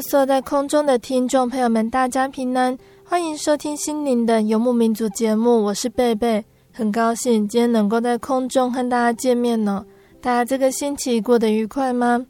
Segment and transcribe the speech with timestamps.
[0.00, 9.84] 在空中的听众朋友们，大家平安，欢迎收听心灵的游牧民族节目，我是贝贝，很高兴今天能够在空中和大家见面呢。
[10.20, 12.26] 大家这个星期过得愉快吗？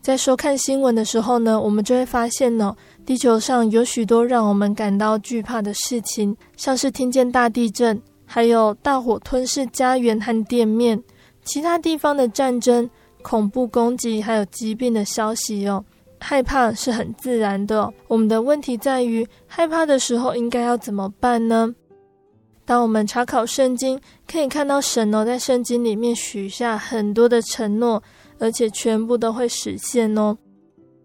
[0.00, 11.02] 在收看新闻的时候呢，我们就会发现呢，地球上有许多让我们感到惧怕的事情，像是听见大地震，还有大火吞噬家园和店面，
[11.44, 12.88] 其他地方的战争、
[13.22, 15.84] 恐怖攻击，还有疾病的消息哦。
[16.28, 21.72] 害怕是很自然的，我们的问题在于害怕的时候应该要怎么办呢？
[22.64, 23.96] 当我们查考圣经，
[24.26, 28.02] 可以看到神哦，在圣经里面许下很多的承诺，
[28.40, 30.36] 而且全部都会实现哦。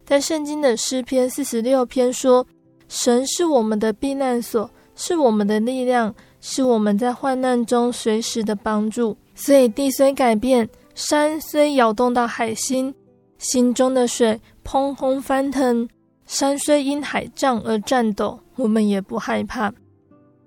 [0.04, 2.44] 在圣经的诗篇四十六篇说
[2.90, 12.92] ：“神是我们的避难所，是我们的力量，是我们在患难中随时的帮助。”所以地虽改变，山虽摇动到海心，
[13.38, 15.86] 心中的水砰轰翻腾，
[16.26, 19.70] 山虽因海涨而颤抖，我们也不害怕。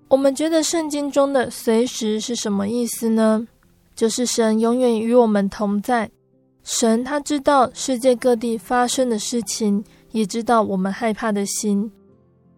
[0.08, 3.46] 我们觉得圣经中的“随时”是什么意思呢？
[3.94, 6.10] 就是神永远与我们同在。
[6.62, 11.92] 神他知道世界各地发生的事情，也知道我们害怕的心。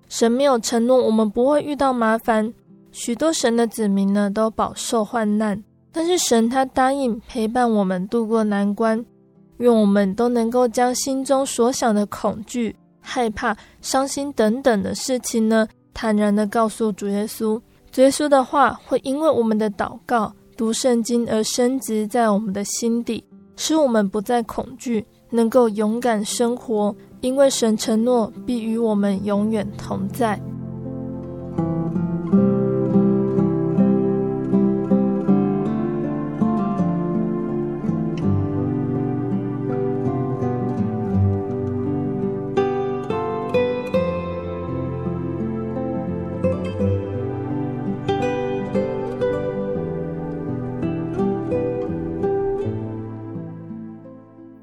[0.08, 2.54] 神没有承诺我们不会遇到麻烦，
[2.92, 5.60] 许多神的子民呢都饱受患难，
[5.90, 9.04] 但是神他答应陪伴我们度过难关。
[9.58, 17.60] 愿我们都能够将心中所想的恐惧、害怕、伤心等等的事情呢，坦然地告诉主耶稣。
[17.90, 23.24] 主耶稣的话会因为我们的祷告、读圣经而深植在我们的心底，
[23.56, 26.94] 使我们不再恐惧，能够勇敢生活。
[27.22, 30.38] 因为神承诺必与我们永远同在。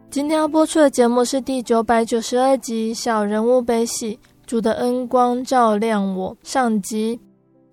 [0.09, 7.19] 今天要播出的节目是第九百九十二集《小人物悲喜》，主的恩光照亮我上集。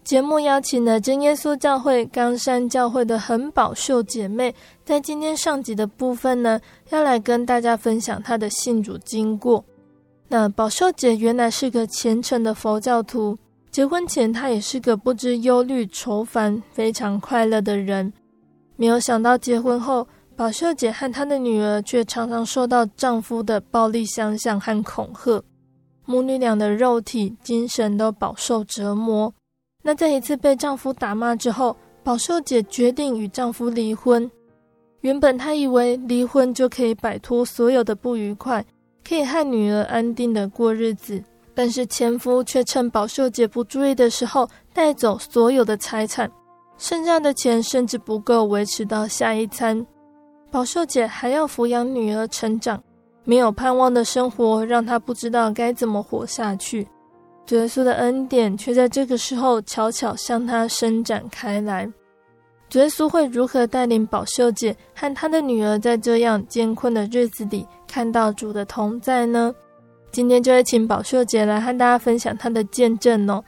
[0.03, 4.54] 节目邀请了真耶稣教会冈山教会的横宝秀姐妹，
[4.84, 9.62] 在今天上集的部分呢，要来跟大家分享她的信主经过。
[10.27, 13.37] 那宝秀姐原来是个虔诚的佛教徒，
[13.80, 18.12] 结婚前她也是个不知忧虑愁烦、非常快乐的人，
[18.76, 20.06] 没有想到结婚后。
[20.36, 25.42] 宝秀姐和她的女儿却常常受到丈夫的暴力相向和恐吓，
[26.04, 29.32] 母女俩的肉体、精神都饱受折磨。
[29.83, 31.74] 那在一次被丈夫打骂之后，
[32.04, 34.30] 宝秀姐决定与丈夫离婚。
[35.00, 38.62] 原本她以为离婚就可以摆脱所有的不愉快，
[39.03, 41.24] 可以和女儿安定的过日子，
[41.60, 46.27] 但是前夫却趁宝秀姐不注意的时候带走所有的财产，
[46.78, 49.86] 剩下的钱甚至不够维持到下一餐。
[50.51, 52.83] 宝秀姐还要抚养女儿成长，
[53.24, 56.89] 没有盼望的生活让她不知道该怎么活下去。
[57.51, 61.83] 耶稣的恩典却在这个时候悄悄向她伸展开来。
[62.72, 69.54] 耶稣会如何带领宝秀姐和她的女儿在这样艰困的日子里看到主的同在呢？
[70.12, 73.42] 今天就会请宝秀姐来和大家分享她的见证哦。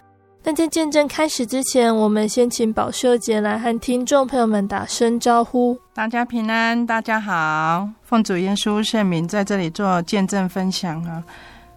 [0.45, 5.79] 那在见证开始之前，我们先请宝秀姐来和听众朋友们打声招呼。
[5.95, 11.23] 大家平安，大家好，奉主耶稣圣名在这里做见证分享啊。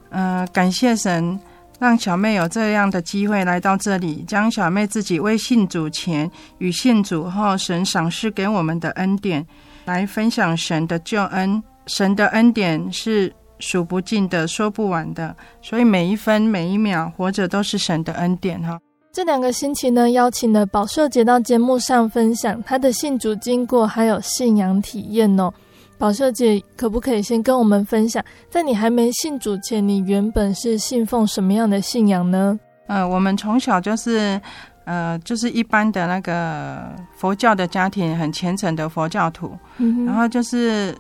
[0.10, 1.40] 呃，感谢神
[1.80, 9.46] 让小妹有这样的机会来到这里，将小妹自己未信主前与信主后神赏赐给我们的恩典
[9.86, 11.62] 来分享神的救恩。
[11.88, 13.32] 神的恩典是。
[13.60, 18.80] 数不尽的，说不完的，所以每一分每一秒活着都是神的恩典哈。
[19.12, 25.50] 这两个星期呢，邀请了宝秀姐到节目上分享她的信主经过，还有信仰体验哦。
[25.98, 32.60] 宝秀姐可不可以先跟我们分享，在你还没信主前，你原本是信奉什么样的信仰呢？
[32.88, 34.40] 呃，我们从小就是，
[34.84, 40.94] 呃，就是一般的那个佛教的家庭，很虔诚的佛教徒，嗯，然后就是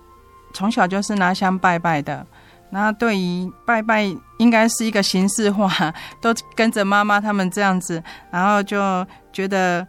[0.54, 2.26] 从小就是拿香拜拜的。
[2.78, 4.04] 那对于拜拜，
[4.38, 8.78] 应该是一个形式化，都跟着妈妈他们这样子，然后就
[9.32, 9.88] 觉得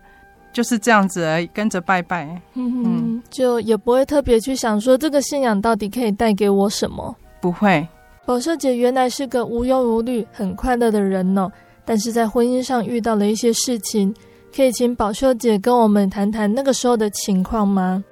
[0.52, 7.84] 就是这样子而已，跟着拜拜，嗯嗯，就也不会特别去想说这个信仰到底可以带给我什么，不会。
[8.24, 11.50] 宝秀姐原来是个无忧无虑、很快乐的人呢，
[11.84, 14.14] 但是在婚姻上遇到了一些事情，
[14.54, 18.04] 可以请宝秀姐跟我们谈谈那个时候的情况吗？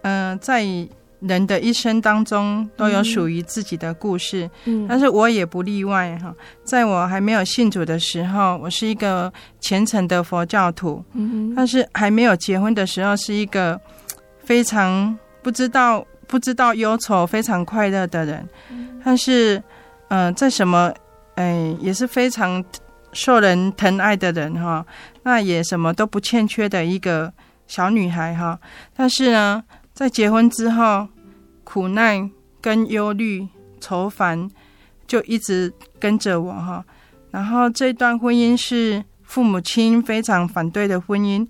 [0.00, 0.64] 嗯、呃，在。
[1.20, 6.32] 人的一生当中都有属于自己的故事，嗯，但是我也不例外哈。
[6.62, 13.80] 在我还没有信主的时候，我是一个虔诚的佛教徒，嗯，但是还没有结婚的时候，是一个
[14.44, 18.48] 非常不知道不知道忧愁、非常快乐的人。
[19.04, 19.56] 但是，
[20.10, 20.94] 嗯、呃，在什么，
[21.34, 22.64] 哎，也是非常
[23.12, 24.86] 受人疼爱的人哈。
[25.24, 27.32] 那也什么都不欠缺的一个
[27.66, 28.56] 小女孩哈。
[28.96, 29.64] 但是呢。
[29.98, 31.08] 在结婚之后，
[31.64, 32.30] 苦难
[32.60, 33.48] 跟忧虑、
[33.80, 34.48] 愁烦
[35.08, 36.84] 就一直跟着我哈。
[37.32, 41.44] 然后这段婚姻是父母亲非常反对的婚姻，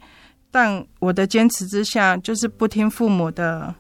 [0.50, 3.74] 但我的坚持之下，就是不听父母的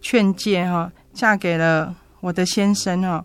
[0.00, 3.24] 劝诫哈，嫁给了我的先生哈。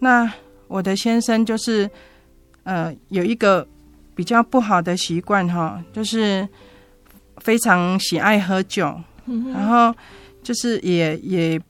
[0.00, 0.30] 那
[0.68, 1.90] 我的先生就是
[2.64, 3.66] 呃有一个
[4.14, 6.46] 比较不好的习惯哈，就是
[7.38, 9.00] 非常喜爱喝酒。
[9.52, 9.94] 然后
[10.42, 11.60] 就是也也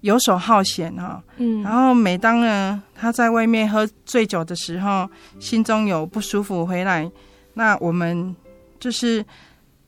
[0.00, 5.08] 游手好闲哈，嗯，然后每当呢他在外面喝醉酒的时候，
[5.40, 7.10] 心中有不舒服回来，
[7.54, 8.34] 那我们
[8.78, 9.24] 就是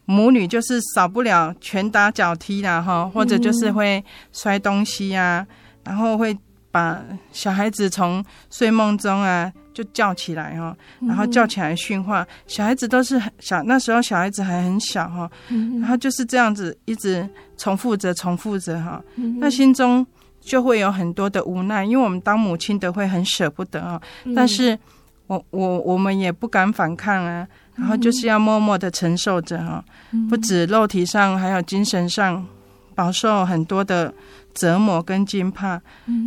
[0.07, 5.47] 母女就是少不了拳打脚踢啦哈，或者就是会摔东西呀，
[5.85, 6.37] 然后会
[6.77, 7.03] 把
[7.33, 9.53] 小孩子从睡梦中啊。
[9.77, 10.75] 就叫起来哈，
[11.07, 12.27] 然后叫起来训话。
[12.47, 15.31] 小孩子都是很小，那时候小孩子还很小哈，
[15.79, 17.29] 然后就是这样子一直
[17.59, 19.03] 重复着、重复着哈。
[19.39, 20.07] 那心中
[20.41, 24.01] 就会有很多的无奈，因为我们当母亲的会很舍不得啊。
[24.35, 24.79] 但是
[25.27, 29.85] 我我我们也不敢反抗啊，然后就是要默默的承受着哈，
[30.31, 32.43] 不止肉体上，还有精神上
[32.95, 34.11] 饱受很多的
[34.57, 35.81] 折磨跟惊怕，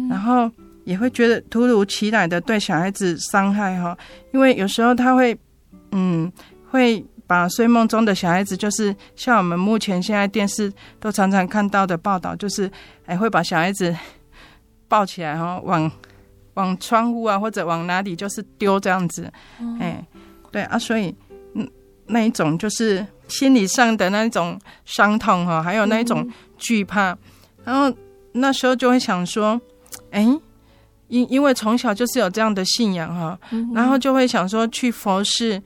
[0.10, 0.50] 然后。
[0.86, 3.96] 也会觉得突如其来的对小孩子伤害哈，
[4.34, 5.38] 因为有时候他会，
[5.92, 6.32] 嗯，
[6.72, 12.72] 会把睡梦中的小孩子，就是像我们目前现在电视都常常看到的报道，就是
[13.06, 13.96] 哎会把小孩子
[14.88, 15.92] 抱起来哈，往
[16.56, 19.32] 往窗户啊或者往哪里就是丢这样子，
[19.80, 20.04] 哎，
[20.52, 21.14] 对啊，所以
[21.54, 21.70] 嗯
[22.08, 27.16] 那一种就是心理上的那一种伤痛哈，还有那一种惧怕，
[27.64, 27.96] 然后
[28.40, 29.60] 那时候就会想说，
[30.12, 30.28] 哎。
[31.10, 33.36] 因因为从小就是有这样的信仰哈，
[33.74, 35.60] 然后就会想说去佛寺，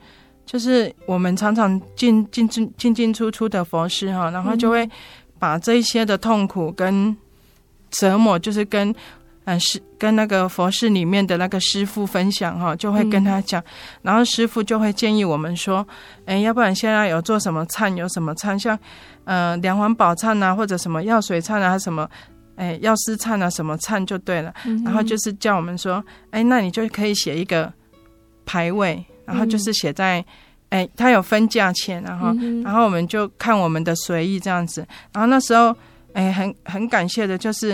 [0.46, 4.88] 就是我们常常进进进进进出出的佛寺哈，然后就会
[5.38, 7.14] 把这一些的痛苦跟
[7.90, 8.88] 折磨，就是跟
[9.44, 13.62] 嗯师跟那个佛寺里面的那个师傅分享哈，就会跟他讲，
[14.00, 15.86] 然后师傅就会建议我们说，
[16.24, 18.78] 哎，要不然现在有做什么忏，有什么忏，像
[19.24, 22.08] 呃梁皇宝忏啊，或者什么药水忏啊，什么。
[22.56, 24.54] 哎，药师忏啊，什么忏就对了。
[24.64, 27.72] 嗯、然后就是叫我们说，哎，那你就可以写一个
[28.46, 30.24] 牌位，然后就是写在，
[30.68, 34.86] 哎、嗯，它有分价钱，然后，嗯、然后我们就看我们的随意这样子。
[35.12, 35.74] 然后那时候，
[36.12, 37.70] 哎，很很感谢的，就是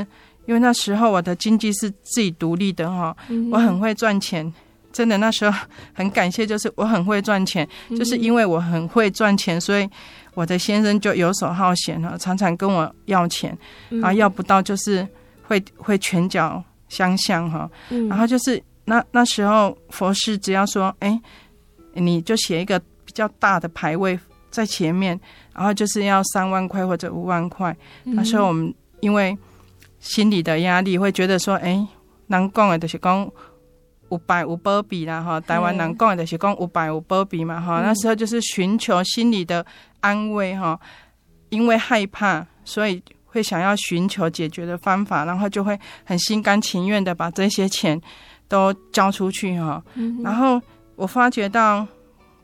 [0.46, 4.50] 因为那时候我的经济是自己独立的哈，嗯、我很会赚钱，
[4.92, 5.58] 真的那时候
[5.92, 9.88] 很感谢，就是我很会赚钱，嗯、就是因为我很会赚钱，所以。
[10.34, 13.56] 我的先生就游手好闲哈，常常跟我要钱，
[13.88, 15.06] 然后要不到就是
[15.42, 17.70] 会会拳脚相向哈，
[18.08, 21.20] 然后就是那那时候佛事只要说哎，
[21.94, 24.18] 你就写一个比较大的牌位
[24.50, 25.18] 在前面，
[25.54, 29.36] 然后就是要三万块或者五万块，那时候我们因为
[29.98, 31.86] 心理的压力会觉得说哎，
[32.28, 33.30] 人讲的就是讲
[34.10, 37.80] 有败有保庇啦哈，台湾人讲的就是讲有败有保庇嘛哈。
[37.80, 39.64] 那时候就是寻求心理的
[40.00, 40.78] 安慰哈，
[41.48, 48.00] 因为害怕，所以会想要寻求解决的方法，然后就会很心甘情愿的把这些钱
[48.48, 49.82] 都交出去哈。
[50.22, 50.60] 然后
[50.96, 51.86] 我发觉到。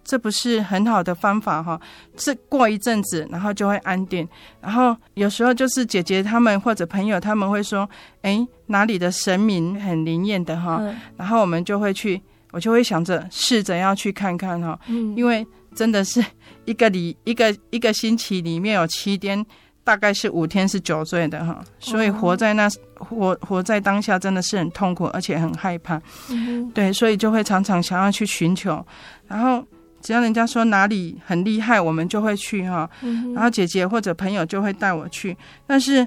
[0.06, 1.78] 这不是很好的方法哈，
[2.16, 4.26] 这过一阵子，然后就会安定。
[4.60, 7.88] 然后有时候就是姐姐他们或者朋友他们会说，
[8.22, 10.80] 哎，哪里的神明很灵验的哈，
[11.16, 12.22] 然后我们就会去，
[12.52, 14.78] 我就会想着试着要去看看哈，
[15.16, 15.44] 因为
[15.74, 16.24] 真的是
[16.66, 19.44] 一个礼一个一个星期里面有七天，
[19.82, 26.00] 大概是五天是酒醉的哈，所以活在那活活在当下真的是很痛苦，而且很害怕，
[26.72, 28.86] 对，所以就会常常想要去寻求，
[29.26, 29.66] 然后。
[30.06, 32.88] 只要人家说哪里很厉害，我们就会去哈。
[33.34, 35.36] 然后姐姐或者朋友就会带我去。
[35.66, 36.06] 但是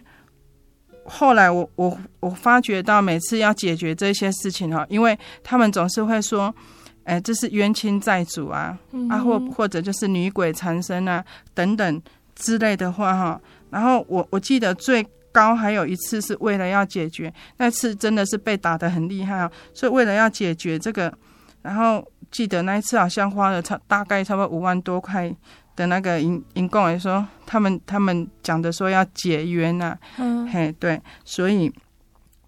[1.04, 6.56] 后来我我我发觉到，每次要解决这些事情哈，因为他们总是会说，
[7.04, 8.80] 哎，这是冤亲债主啊，
[9.10, 11.22] 啊或或者就是女鬼缠身啊
[11.54, 12.02] 等等
[12.36, 13.42] 之类的话哈。
[13.70, 21.14] 然后我我记得最高还有一次是为了要解决，那次真的是被打得很厉害啊，所以为了要解决这个，
[21.62, 22.02] 然后。
[22.32, 25.34] 记得那一次好像花了差大概差不多五万多块
[25.76, 31.74] 的那个银银供来说，他们他们讲的说要解约呐、啊，嗯，嘿，对，所以，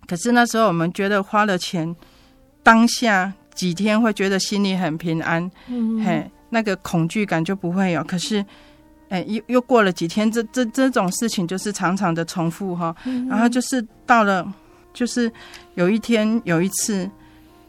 [0.08, 1.96] 可是那时候我们觉得花了钱，
[2.62, 8.04] 当下几天会觉得心里很平安，嗯，嘿，那个恐惧感就不会有。
[8.04, 8.46] 可是，
[9.10, 12.96] 哎，又又过了几天，这这这种事情就是常常的重复哈，
[13.30, 14.46] 然后就是到了，
[14.94, 15.32] 就是
[15.76, 17.10] 有一天有一次。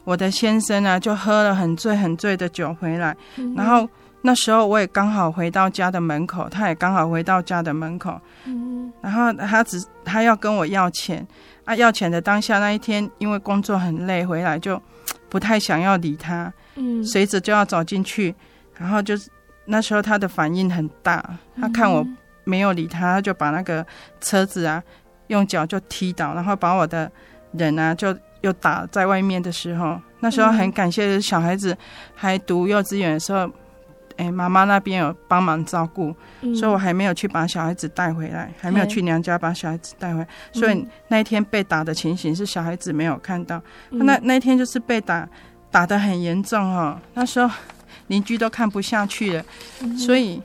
[0.05, 3.89] 我的先生啊，就喝了很醉很醉的酒回来，嗯、然后
[4.23, 11.27] 那时候我也刚好回到家的门口，他也刚好回到家的门口，嗯、然后他只他要跟我要钱。
[11.65, 14.83] 啊，要钱的当下那一天，因为工作很累，回来就
[15.29, 18.35] 不太想要理他，嗯，随着就要走进去，
[18.77, 19.31] 然后就是
[19.65, 21.25] 那时候他的反应很大，
[21.61, 22.05] 他看我
[22.43, 23.87] 没有理他，他就把那个
[24.21, 24.83] 车子啊
[25.29, 27.09] 用脚就踢倒，然后把我的
[27.53, 28.13] 人啊就。
[28.43, 31.77] 又打在外面的时候，那时候很感谢小孩子
[32.15, 33.47] 还读幼稚园的时候，
[34.17, 43.61] 哎、嗯，妈妈那边有帮忙照顾，嗯、所以我还没有去把小孩子带回来，还没有去娘家把小孩子带回来，嗯、所以那一天被打的情形是小孩子没有看到。
[43.91, 45.29] 嗯、那那一天就是被打，
[45.71, 47.51] 打得很严重哦，那时候
[48.09, 49.45] 邻居都看不下去了，
[49.81, 50.41] 嗯、所以。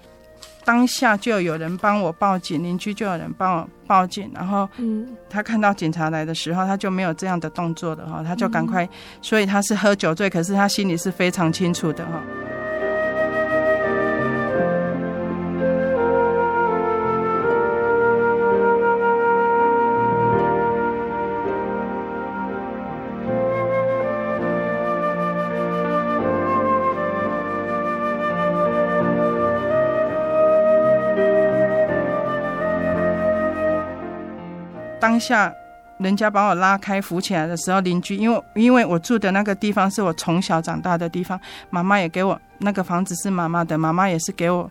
[0.68, 8.86] 当下就有人帮我报警，邻居就有人帮我报警，然后，嗯他看到警察来的时候，他就没有这样的动作的哈，他就赶快，
[9.22, 12.22] 所以他是喝酒醉，可是他心里是非常清楚的哈。
[35.18, 35.52] 当下，
[35.98, 41.40] 人家把我拉开扶起来的时候，邻居因为因为我住的那个地方是我从小长大的地方，
[41.72, 44.70] 妈妈也给我那个房子是妈妈的，妈妈也是给我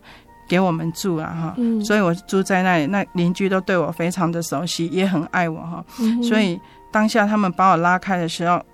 [0.49, 6.61] 给我们住啊哈，嗯、所以我住在那里，那邻居都对我非常的熟悉，也很爱我哈，嗯、所以
[6.93, 8.65] 当下他们把我拉开的时候，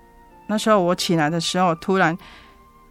[0.45, 2.15] 那时候我起来的时候，突然，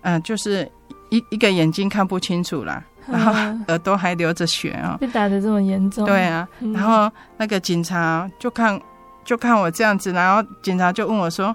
[0.00, 0.68] 嗯、呃，就是
[1.10, 2.82] 一一个眼睛看不清楚了。
[3.06, 3.32] 然后
[3.68, 4.96] 耳朵还流着血啊！
[5.00, 6.04] 被打得这么严重？
[6.06, 8.80] 对啊，嗯、然后那个警察就看
[9.24, 11.54] 就看我这样子，然后警察就问我说：“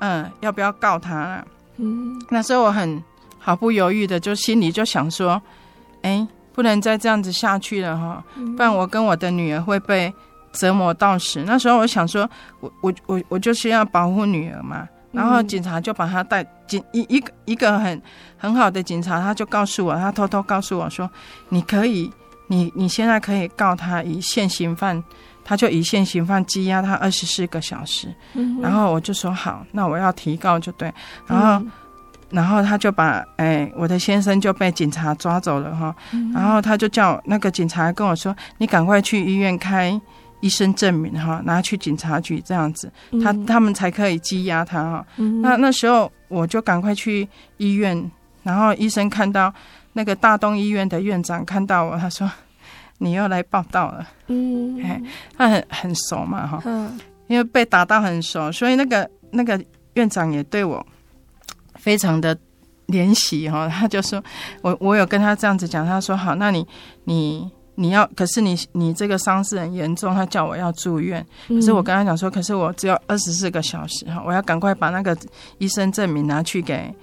[0.00, 1.46] 嗯，要不要告他了？”
[1.78, 3.02] 嗯，那时候我很
[3.38, 5.40] 毫不犹豫的就心里就想说
[6.02, 8.24] ：“哎，不能再这样子下去了哈，
[8.56, 10.12] 不然我跟我的女儿会被
[10.52, 11.40] 折磨到死。
[11.40, 12.28] 嗯”那时候我想说，
[12.60, 14.88] 我我我我就是要保护女儿嘛。
[15.14, 18.02] 然后警察就把他带警一一个一个很
[18.36, 21.08] 很好的警察，他就告诉我，他偷偷告诉我说，
[21.48, 22.10] 你可以，
[22.48, 25.02] 你你现在可以告他以现行犯，
[25.44, 28.12] 他就以现行犯羁押他二十四个小时。
[28.34, 30.92] 嗯、然后我就说好，那我要提告就对。
[31.26, 31.70] 然后，嗯、
[32.30, 35.94] 然后他就把哎我的先生就被警察抓走了哈。
[36.12, 40.00] 嗯、然后他就叫那个警察跟我说，你赶快去医院开。
[40.44, 45.06] 医生证明哈，拿去警察局这样子，他他们才可以羁押他哈。
[45.16, 48.10] 嗯、那那时候我就赶快去医院，
[48.42, 49.50] 然后医生看到
[49.94, 52.30] 那个大东医院的院长看到我，他说
[52.98, 54.78] ：“你又来报道了。”嗯，
[55.38, 59.58] 他很很熟嘛哈，嗯、因为被打到很熟，所以那个那个
[59.94, 60.86] 院长也对我
[61.76, 62.36] 非常的
[62.88, 63.66] 怜惜哈。
[63.66, 64.22] 他就说
[64.60, 66.66] 我我有跟他这样子讲，他说：“好，那你
[67.04, 71.24] 你。”你要，可是你你这个伤势很严重，他叫我要住院。
[71.48, 75.16] 可是我跟他讲说，可是我只有二十四个小时哈，我要赶快把那个
[75.58, 76.94] 医生证明拿去给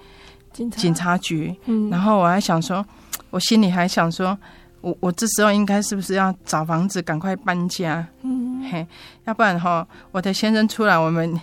[0.52, 1.54] 警察局。
[1.66, 2.84] 嗯，然后我还想说，
[3.28, 4.38] 我心里还想说，
[4.80, 8.06] 我我这时候应该是不是要找房子赶快搬家？
[8.22, 8.86] 嗯，嘿，
[9.26, 11.38] 要不然哈，我的先生出来，我们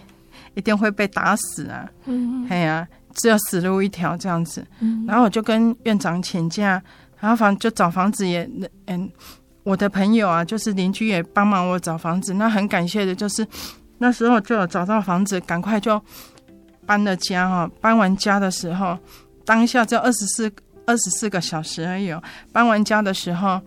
[0.56, 1.88] 一定会被打死啊。
[2.06, 4.66] 嗯，嘿呀，只有死路一条这样子。
[4.80, 6.82] 嗯，然后我就跟院长请假。
[7.20, 8.50] 然后房就找房子也，
[8.88, 9.12] 嗯，
[9.64, 12.34] 我的朋友啊，就是邻居也帮忙我找房子。
[12.34, 13.46] 那很感谢的就是
[13.98, 16.02] 那时候就有找到房子，赶快就
[16.86, 17.70] 搬了家哈。
[17.82, 18.98] 搬完家的时候，
[19.44, 20.52] 当下就二十四
[20.86, 22.10] 二十四个小时而已。
[22.12, 22.24] 哦
[22.54, 23.60] 搬完家的时候，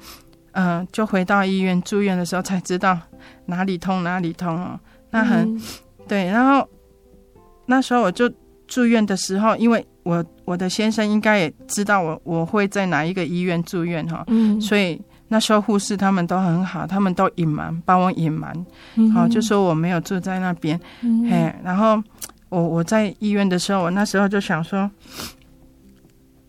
[0.53, 2.99] 嗯、呃，就回到医院住院的时候才知道
[3.47, 4.81] 哪里痛哪里痛哦。
[5.11, 5.63] 那很、嗯、
[6.09, 6.67] 对，然后
[7.67, 8.33] 那时候我就
[8.67, 9.87] 住院的时候，因为。
[10.05, 18.53] 我我的先生应该也知道我我会在哪一个医院住院哈，嗯，所以那时候护士他们都很好，他们都隐瞒，帮我隐瞒，
[18.97, 22.03] 嗯，好，就说我没有住在那边，嗯，嘿，然后
[22.49, 24.91] 我我在医院的时候，我那时候就想说，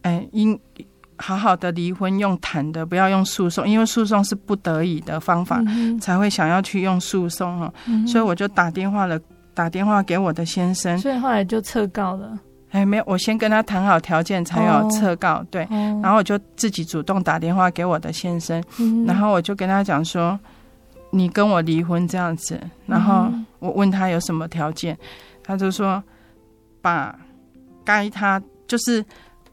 [0.02, 0.60] 哎，应
[1.16, 9.20] 好好的离婚用谈的，不要用诉讼，因为诉讼是不得已的方法，嗯，才会想要去用诉讼哈，嗯，所以我就打电话了，
[9.54, 12.38] 打电话给我的先生，所以后来就撤告了。
[12.74, 15.36] 哎，没有，我先跟他谈好条件，才有撤告。
[15.36, 20.38] 哦、对、哦，然后我就自己主动打电话给我的先生，嗯、然后我就跟他讲说
[21.12, 25.00] ：“你跟我离婚这样子。”然后我问他有什么条件，嗯、
[25.44, 26.04] 他就说
[26.82, 27.16] ：“把
[27.86, 29.06] 该他就是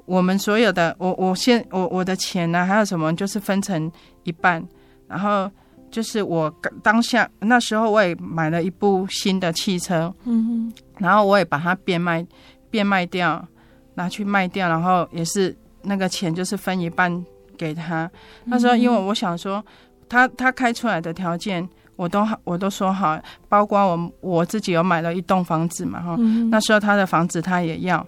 [0.07, 4.67] 我们所有的，我我现我我的钱呢、啊，还有什么，就是分成一半。
[5.07, 5.51] 然后
[5.91, 6.51] 就是我
[6.83, 12.27] 当下那时候我也买了一部新的汽车，嗯，然后我也把它变卖。”
[12.71, 13.47] 变卖掉，
[13.95, 17.25] 拿去卖掉，然后也是那个钱，就是分一半
[17.59, 18.11] 给他。
[18.45, 19.65] 那时候，因为我想说，
[20.09, 26.17] 他他开出来的条件，我都好，我都说好，包括我我自己有买了一栋房子嘛，哈。
[26.51, 28.07] 那时候他的房子他也要，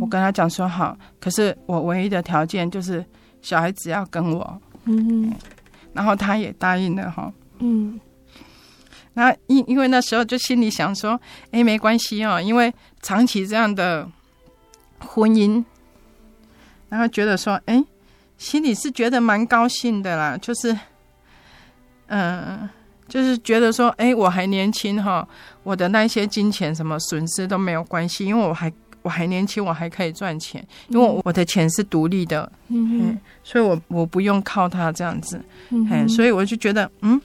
[0.00, 3.04] 我跟他讲说好，可是我唯一的条件就是
[3.42, 5.32] 小孩子要跟我，嗯，
[5.92, 7.98] 然后他也答应了，哈，嗯。
[9.18, 11.18] 那因因为那时候就心里想说，
[11.50, 12.70] 哎，没关系哦，因为
[13.06, 14.04] 长期这样的
[14.98, 15.64] 婚姻，
[16.88, 17.84] 然后觉得说，哎，
[18.36, 20.72] 心里是觉得蛮高兴的啦，就是，
[22.08, 22.70] 嗯、呃，
[23.06, 25.28] 就是觉得说，哎，我还年轻哈、哦，
[25.62, 37.20] 我的那些金钱什么损失都没有关系，因为我还我还年轻，我还可以赚钱，因为我的钱是独立的，嗯，所以我我不用靠他这样子，嗯，所以我就觉得，嗯。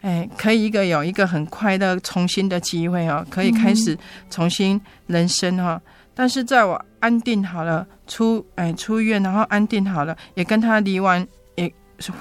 [0.00, 3.98] 哎，可以一个有一个很快乐重新的机会哦，可以开始
[4.30, 5.82] 重新人生哈、哦。
[6.14, 11.72] 但是在我安定好了出哎出院，然后安定好了，也跟他离完也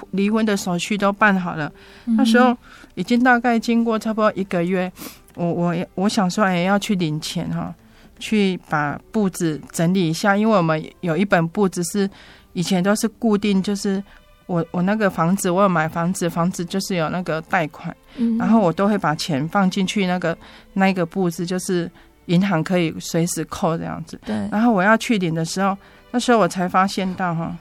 [0.10, 1.72] 离婚的手续都办好了。
[2.06, 2.58] 那时候
[2.96, 4.92] 已经大概经过差不多一个月，
[5.36, 7.76] 我我我想说哎要去领钱哈、哦，
[8.18, 12.10] 去把簿子整理一下，因为我们有一本簿子是
[12.54, 14.04] 以前都是固定就是。
[14.48, 20.36] 我我那个房子，我有买房子，房子就是有那个贷款，嗯，然后我都会把钱放进去那个
[20.74, 21.90] 那个布置，就是
[22.26, 24.20] 银行可以随时扣这样子。
[24.26, 24.36] 对。
[24.52, 25.78] 然后我要去领的时候，
[26.12, 27.56] 那时候我才发现到哈，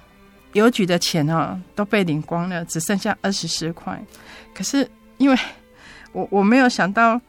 [0.55, 4.01] 邮局的钱哈都被领光了，只剩下二十四块。
[4.55, 5.37] 可是因为
[6.13, 7.21] 我我没有想到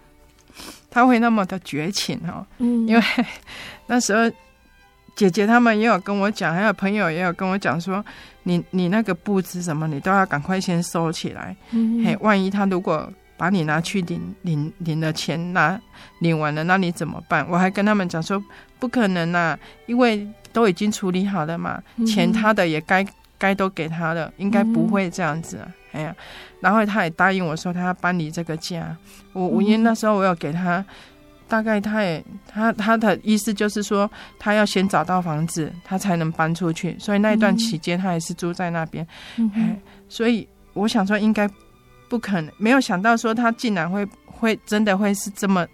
[0.90, 3.04] 他会那么的绝情哈，嗯，因为
[3.88, 4.32] 那时候。
[5.16, 8.06] 姐姐他们也有跟我讲，还有朋友也有跟我讲说，
[8.48, 11.54] 你你那个布置什么，你都要赶快先收起来。
[11.72, 15.78] 嗯，嘿，万一他如果把你拿去领领领了钱拿
[16.22, 17.46] 领完了，那你怎么办？
[17.50, 18.42] 我还跟他们讲说，
[18.80, 23.06] 不可能啊，因为都已经处理好了嘛，嗯、钱他的也该
[23.38, 25.68] 该都给他了，应该不会这样子、啊。
[25.92, 26.16] 哎、嗯、呀，
[26.62, 28.96] 然后他也答应我说他要搬离这个家。
[29.34, 30.84] 我我因为那时候我有给他。
[31.48, 36.98] 大概他也他他的意思就是说，他要先找到房子，他才能搬出去。
[37.00, 39.08] 所以那一段期间，他也是住在那边。
[39.38, 39.78] 嗯，
[40.10, 41.50] 所以我想说，应该
[42.10, 45.66] 不可能，没有想到说他竟然会会真的会是这么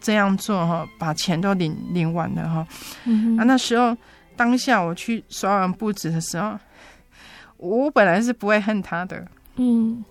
[0.00, 2.66] 这样做哈，把钱都领领完了哈。
[3.04, 3.96] 嗯，啊，那时候
[4.36, 6.56] 当下我去刷完布置的时候，
[7.56, 9.26] 我本来是不会恨他的。
[9.56, 10.04] 嗯，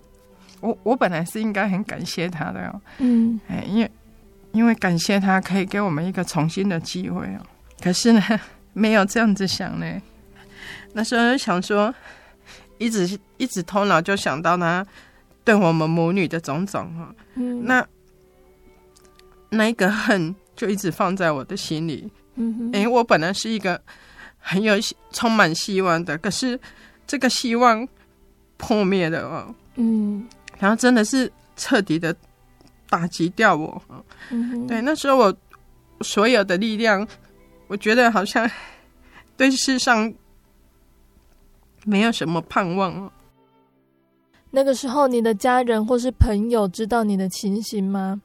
[0.60, 2.80] 我我本来是应该很感谢他的哦。
[2.98, 3.90] 嗯，哎，因为。
[4.56, 7.44] 因为感谢他可以给我们一个重新的机会哦，
[7.82, 8.22] 可是呢，
[8.72, 10.02] 没有这样子想呢。
[10.94, 11.94] 那时候想说，
[12.78, 14.84] 一直一直头脑就想到他
[15.44, 17.86] 对我们母女的种种哈，嗯，那
[19.50, 22.10] 那一个恨就一直放在我的心里。
[22.36, 23.78] 嗯，哎，我本来是一个
[24.38, 24.74] 很有
[25.12, 26.58] 充满希望的，可是
[27.06, 27.86] 这个希望
[28.56, 29.54] 破灭了哦。
[29.74, 30.26] 嗯，
[30.58, 32.16] 然后真的是彻底的
[32.88, 33.82] 打击掉我。
[34.30, 35.36] 嗯，对，那时候我
[36.00, 37.06] 所有的力量，
[37.66, 38.48] 我觉得好像
[39.36, 40.12] 对世上
[41.84, 43.10] 没有什么盼望。
[44.50, 48.20] 那个时候，你的家人或是朋友知道你的情形吗？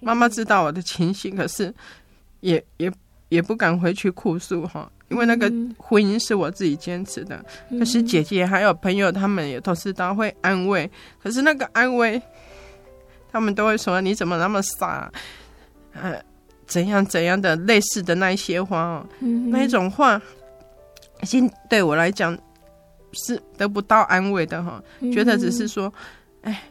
[0.00, 1.72] 妈妈知道我的情形，可是
[2.40, 2.92] 也也
[3.28, 5.48] 也不敢回去哭诉哈，因为那个
[5.78, 7.44] 婚姻是我自己坚持的。
[7.68, 10.90] 嗯、可是姐姐还有朋友，他们也都知道会安慰，
[11.22, 12.20] 可是那个安慰，
[13.32, 15.10] 他们都会说你怎么那么傻，
[15.94, 16.22] 呃，
[16.66, 20.20] 怎样怎样的类似的那一些话哦，嗯、那一种话，
[21.22, 22.38] 已经对我来讲
[23.12, 25.92] 是得不到安慰的哈，觉得只是说，
[26.42, 26.62] 哎，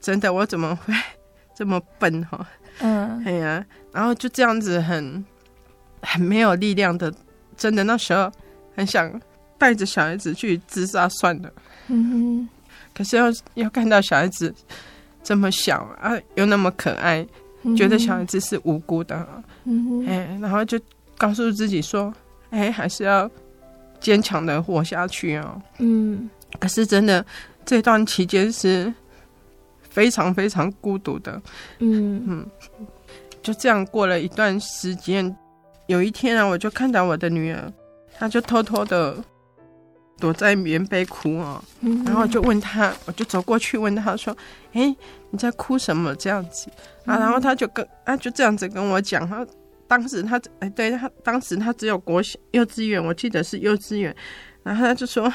[0.00, 0.94] 真的我怎么会
[1.54, 2.46] 这么笨哈？
[2.80, 5.24] 嗯，哎呀，然后就这样子很
[6.02, 7.12] 很没有力量的，
[7.56, 8.32] 真的那时候
[8.74, 9.20] 很想
[9.58, 11.52] 带着小孩子去自杀算了。
[11.88, 12.48] 嗯哼，
[12.94, 14.54] 可是要要看到小孩子
[15.22, 17.26] 这么小啊，又那么可爱，
[17.76, 19.26] 觉得小孩子是无辜的。
[19.64, 20.80] 嗯哼，哎，然后就
[21.16, 22.12] 告诉自己说，
[22.50, 23.30] 哎，还是要
[24.00, 25.62] 坚强的活下去哦。
[25.78, 26.28] 嗯，
[26.58, 27.24] 可是真的
[27.64, 28.92] 这段期间是。
[29.92, 31.42] 非常非常孤独的，
[31.80, 32.46] 嗯嗯，
[33.42, 35.36] 就这样过了一段时间。
[35.88, 37.72] 有一天啊，我就看到我的女儿，
[38.16, 39.16] 她就偷偷的
[40.20, 41.88] 躲在棉被哭啊、哦。
[42.04, 44.36] 然后我就问他，我就走过去问他说
[44.72, 44.94] ：“哎，
[45.30, 46.70] 你在哭什么？”这样子
[47.06, 49.28] 啊，然后他就跟啊就这样子跟我讲。
[49.28, 49.44] 他
[49.88, 54.14] 当时他哎，对他当时他只有国小幼稚园，我记得是幼稚园。
[54.62, 55.32] 然后他就说：“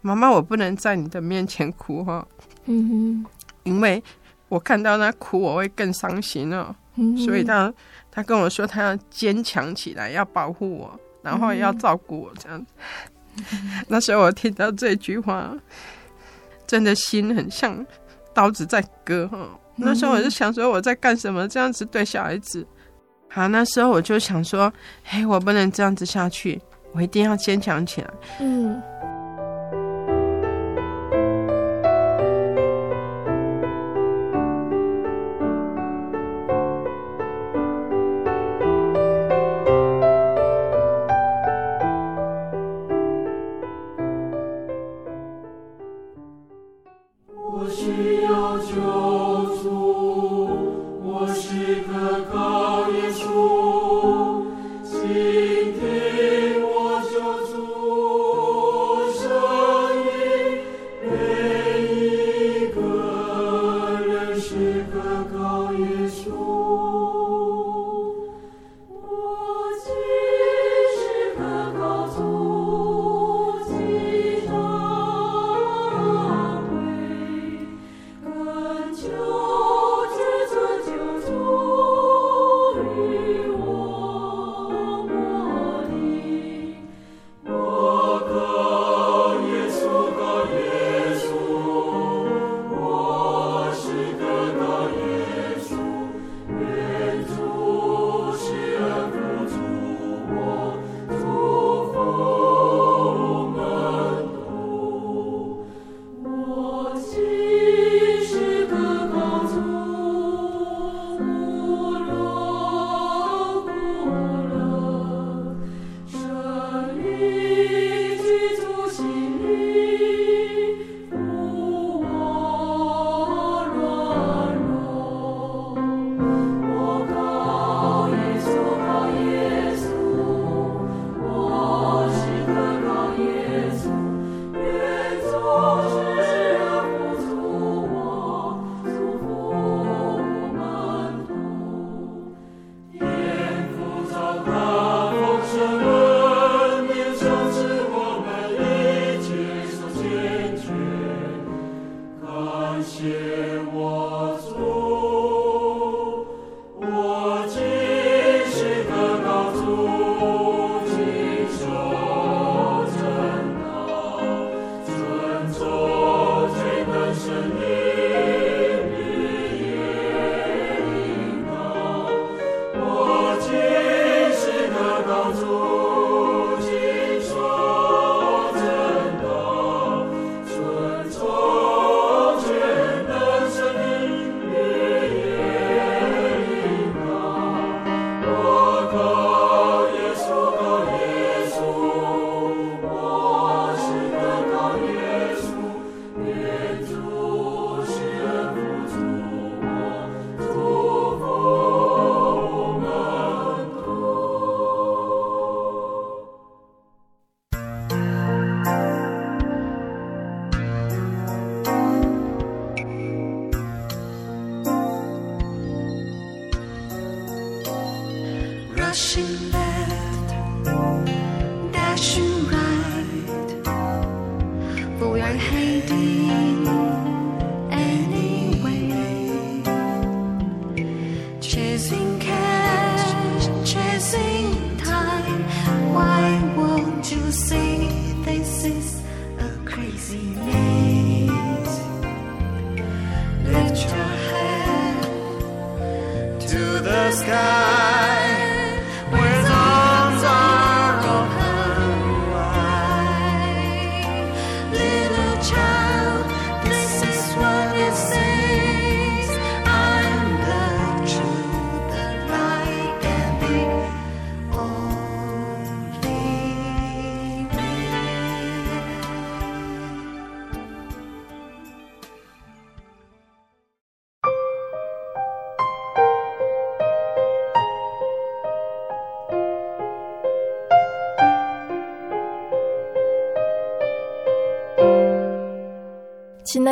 [0.00, 2.28] 妈妈，我不能在你的面前哭哈、哦。”
[2.66, 3.26] 嗯哼。
[3.64, 4.02] 因为
[4.48, 6.74] 我看到他哭，我会更伤心哦。
[6.94, 7.72] 嗯、所以他
[8.10, 12.58] 他跟我说，他要坚强起来，要保护我，然后要照顾我，这样。
[12.58, 12.66] 嗯、
[13.88, 15.54] 那时候我听到这句话，
[16.66, 17.84] 真的心很像
[18.34, 19.48] 刀子在割哈。
[19.76, 21.46] 那时候我就想说，我在干什么？
[21.46, 22.66] 这样子对小孩子。
[23.28, 24.72] 好，那时候我就想说，
[25.04, 26.60] 嘿，我不能这样子下去，
[26.92, 28.10] 我一定要坚强起来。
[28.40, 28.80] 嗯。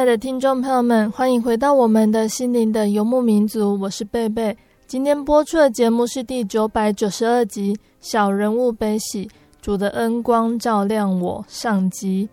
[0.05, 4.55] 爱的听众朋友们，欢迎回到我们的心灵的游牧民族，我是贝贝。
[4.87, 9.25] 今天播出的节目是第九百九十二集《小人物悲喜》，
[9.63, 12.29] 主的恩光照亮我上集。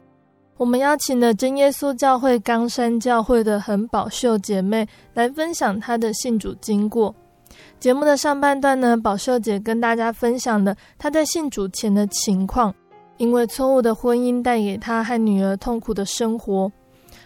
[0.58, 7.16] 我们邀请了真耶稣教会冈山教会的很宝秀姐妹来分享她的信主经过。
[7.80, 12.76] 节目的上半段呢，宝秀姐跟大家分享了她在信主前的情况，
[13.16, 16.70] 因为错误的婚姻带给她和女儿痛苦的生活。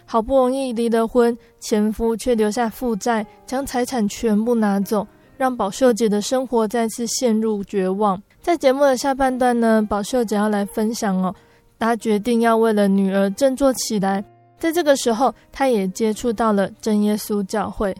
[0.06, 8.22] 好不容易离了婚，前夫却留下负债，将财产全部拿走，让宝秀姐的生活再次陷入绝望。
[8.40, 11.34] 在节目的下半段呢，宝秀姐要来分享哦，
[11.78, 14.24] 她决定要为了女儿振作起来。
[14.58, 17.94] 在这个时候，她也接触到了真耶稣教会，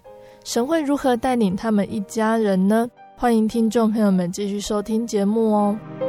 [0.45, 2.89] 神会如何带领他们一家人呢？
[3.17, 6.06] 欢迎听众朋友们继续收听节目哦。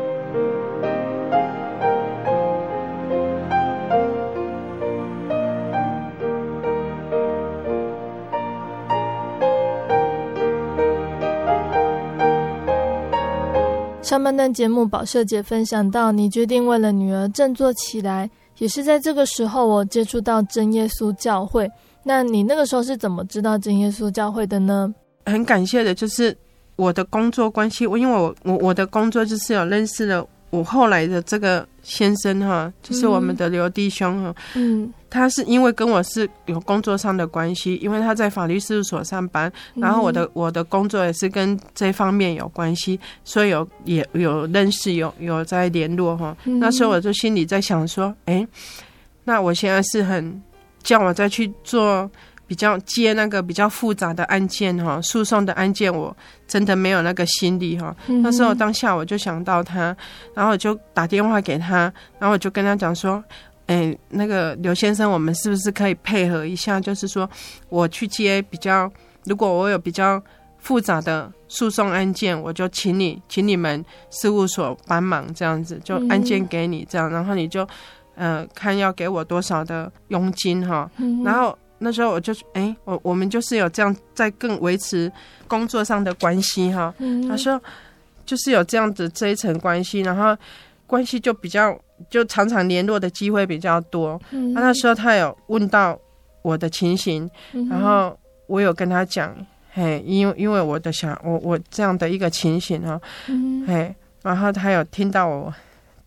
[14.07, 21.69] 上半段节目，宝社姐分享到，你决定为了女儿振作起来，也是在这个时候，我接触到真耶稣教会。
[22.03, 24.95] 那你那个时候是怎么知道真耶稣教会的呢？
[25.25, 26.33] 很感谢的，就是
[26.77, 30.25] 我的工作关系，我因为我我我的工作就是有认识了。
[30.49, 46.35] 我后来的这个先生哈，就是我们的刘弟兄哈，嗯，他是因为跟我是有工作上的关系，因为他在法律事务所上班，然后我的我的工作也是跟这方面有关系，所以有也有认识，有有在联络哈。
[46.45, 48.47] 那时候我就心里在想说，哎，
[49.25, 50.41] 那我现在是很
[50.81, 52.09] 叫我再去做。
[52.47, 56.15] 比较接那个比较复杂的案件哈，诉讼的案件，我
[56.47, 57.93] 真的没有那个心力哈。
[58.07, 59.95] 那时候当下我就想到他，
[60.33, 63.21] 然后我就打电话给他，然后我就跟他讲说，
[63.65, 66.79] 哎，那个刘先生，我们是不是可以配合一下？
[66.79, 67.29] 就是说
[67.67, 68.89] 我去接比较，
[69.25, 70.23] 如果我有比较
[70.57, 77.67] 复杂的诉讼案件，我就请你，请你们事务所帮忙这样子，就案件给你这样，然后你就
[78.15, 80.89] 呃看要给我多少的佣金哈，
[81.25, 81.57] 然后。
[81.79, 85.11] 那时候我就哎、欸，我我们就是有这样在更维持
[85.47, 86.93] 工作上的关系哈。
[86.97, 87.61] 嗯、他说
[88.25, 90.35] 就是有这样子这一层关系，然后
[90.87, 94.19] 关系就比较就常常联络的机会比较多。
[94.31, 95.99] 嗯、那那时候他有问到
[96.41, 99.35] 我的情形，嗯、然后我有跟他讲，
[99.71, 105.53] 嘿，因为因为我的想我我这样的一个情形哈，嗯、嘿，然后他有听到我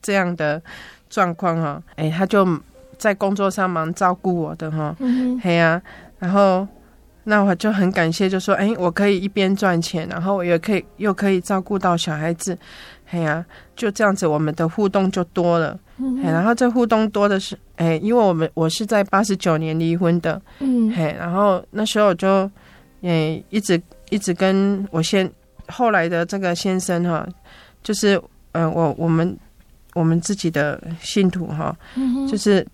[0.03, 0.61] 这样的
[1.09, 2.45] 状况哈，哎、欸，他就。
[3.01, 4.95] 在工作上忙照顾我的哈，
[5.43, 5.83] 嘿呀、啊，
[6.19, 6.69] 然后
[7.25, 12.57] 那我就很感谢，就说哎，我可以一边赚钱，然后我也可以又可以照顾到小孩子，
[13.07, 22.51] 嘿呀、啊，就这样子，我们的互动就多了，嗯、嘿，然后这互动多的是，哎，因为我们我是在八十九年离婚的，嗯，嘿，然后那时候我就，
[23.01, 25.31] 哎，一直一直跟我先
[25.69, 27.27] 后来的这个先生哈，
[27.83, 28.17] 就是
[28.53, 29.35] 嗯、呃，我我们
[29.95, 32.67] 我们自己的信徒哈，嗯、就是。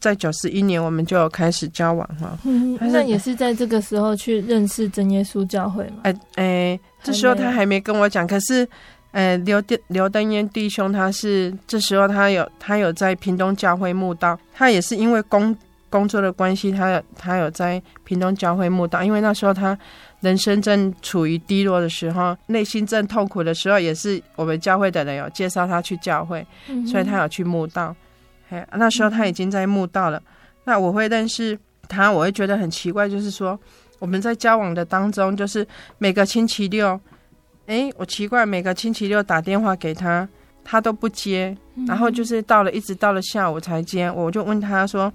[0.00, 2.38] 在九十一年，我们就开始交往哈。
[2.44, 6.02] 嗯，那也是在这个时候去认识真耶稣教会嘛？
[6.02, 8.24] 哎哎，这时候他还没跟我讲。
[8.26, 8.68] 可是，
[9.10, 15.56] 呃，刘电刘登渊弟兄他是这时候他有他有在屏东教会墓道，他也是因为工
[15.90, 19.02] 工作的关系，他有他有在屏东教会墓道。
[19.02, 19.76] 因为那时候他
[20.20, 26.46] 人生正处于低落的时候，内心正痛苦的时候，也是我们教会的人有介绍他去教会，
[26.86, 27.92] 所以他有去墓道。
[28.48, 30.22] 嘿，那时候他已经在墓道了。
[30.64, 31.58] 那我会认识
[31.88, 33.58] 他，我会觉得很奇怪，就是说
[33.98, 35.66] 我们在交往的当中，就是
[35.98, 36.98] 每个星期六，
[37.66, 40.28] 哎，我奇怪，每个星期六打电话给他，
[40.64, 41.56] 他都不接，
[41.86, 45.12] 然后就是到了一直到了下午才接，我就问他说。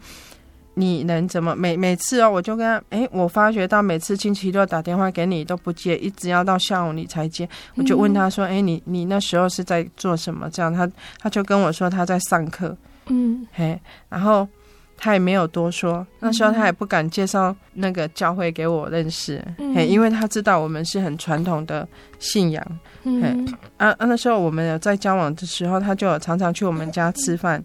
[0.75, 2.27] 你能怎么每每次哦？
[2.27, 7.47] 我就跟他，哎，我发觉到每次星期六打电话给你都不接，一直要到下午你才接。
[7.75, 10.49] 我就问他说，哎，你你那时候是在做什么？
[10.49, 12.75] 这样他他就跟我说他在上课，
[13.07, 14.47] 嗯，嘿，然后
[14.97, 16.05] 他也没有多说。
[16.19, 19.43] 那时候他也不敢介绍那个教会给我认识，
[19.75, 21.87] 嘿，因为他知道我们是很传统的
[22.19, 22.65] 信仰，
[23.03, 23.33] 嘿，
[23.77, 27.63] 啊啊，那时候我们有在交往的时候，他就有常常去我们家吃饭，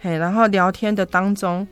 [0.00, 1.66] 嘿，然后聊天的当中。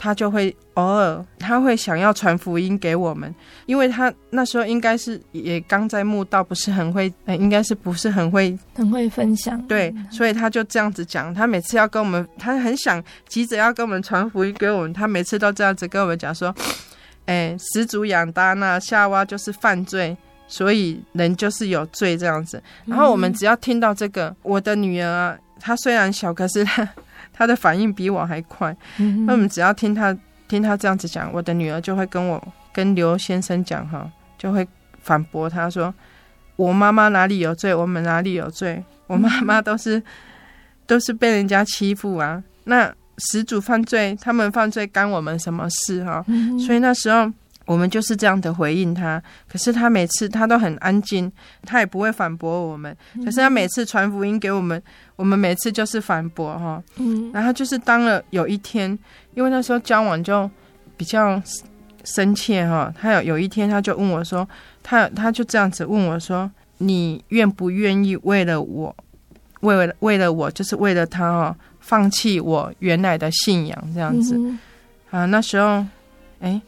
[0.00, 3.34] 他就会偶尔，他会想要传福音给我们，
[3.66, 9.60] 因为他那时候应该是也刚在墓道，不是很会，呃，应该是不是很会，很会分享。
[9.66, 16.54] 对，所以他就这样子讲，他每次要跟我们，他很想急着要跟我们传福音给我们，他每次都这样子跟我们讲说，
[17.26, 22.62] 哎，始祖亚当那夏娃就是犯罪，所以人就是有罪这样子。
[22.84, 26.88] 然后我们只要听到这个，我的女儿啊，她虽然小，可是她。
[27.38, 28.76] 他的反应比我还快，
[29.24, 30.16] 那我们只要听他
[30.48, 34.66] 听他这样子讲，我的女儿就会跟我跟刘先生讲哈，就会
[35.00, 35.94] 反驳他说
[36.56, 37.72] ：“我妈妈哪里有罪？
[37.72, 38.82] 我们哪里有罪？
[39.06, 40.02] 我妈妈都是
[40.84, 42.42] 都是被人家欺负啊！
[42.64, 46.24] 那始祖犯罪，他们犯罪干我们什么事哈？
[46.66, 47.32] 所以那时候。”
[47.68, 51.30] 我们就是这样的回应他，可是他每次他都很安静，
[51.64, 52.96] 他也不会反驳我们。
[53.22, 54.82] 可是他每次传福音给我们，
[55.16, 56.82] 我们每次就是反驳哈。
[56.96, 58.98] 嗯，然后就是当了有一天，
[59.34, 60.50] 因为那时候交往就
[60.96, 61.38] 比较
[62.04, 62.90] 深切哈。
[62.98, 64.48] 他有有一天他就问我说，
[64.82, 68.96] 他他就这样子问我说，你愿不愿意为了我，
[69.60, 74.38] 为了为了我，就是为了他哦，放弃我原来的信仰这样子。
[74.38, 74.58] 嗯、
[75.10, 75.84] 啊，那时候，
[76.40, 76.58] 哎。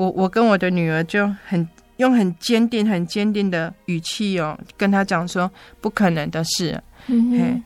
[0.00, 5.50] 我我跟我的女儿就很用很坚定、很坚定的语气哦，跟她讲说
[5.82, 6.82] 不可能的事。
[7.08, 7.62] 嗯哼，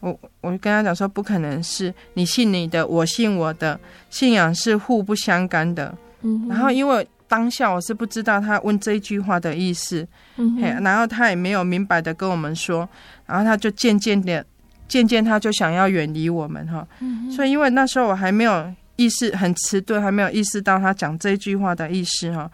[0.00, 5.94] 我我跟她讲说不可能是你信你的，我信我的，信仰是互不相干的。
[6.22, 10.08] 嗯，然后因为当下我是不知道他问这一句话的意思。
[10.36, 12.88] 嗯哼，然后他也没有明白的跟我们说，
[13.26, 14.42] 然后他就渐渐的、
[14.88, 16.88] 渐渐他就想要远离我们哈。
[17.00, 18.72] 嗯，所以因为那时候我还没有。
[18.96, 22.50] 意识很迟钝，还没有意识到他讲这句话的意思哈。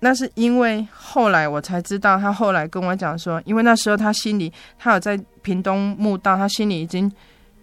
[0.00, 7.10] 那是因为后来我才知道，他后来跟我讲说，因为那时候他心里，他有在屏东墓道，他心里已经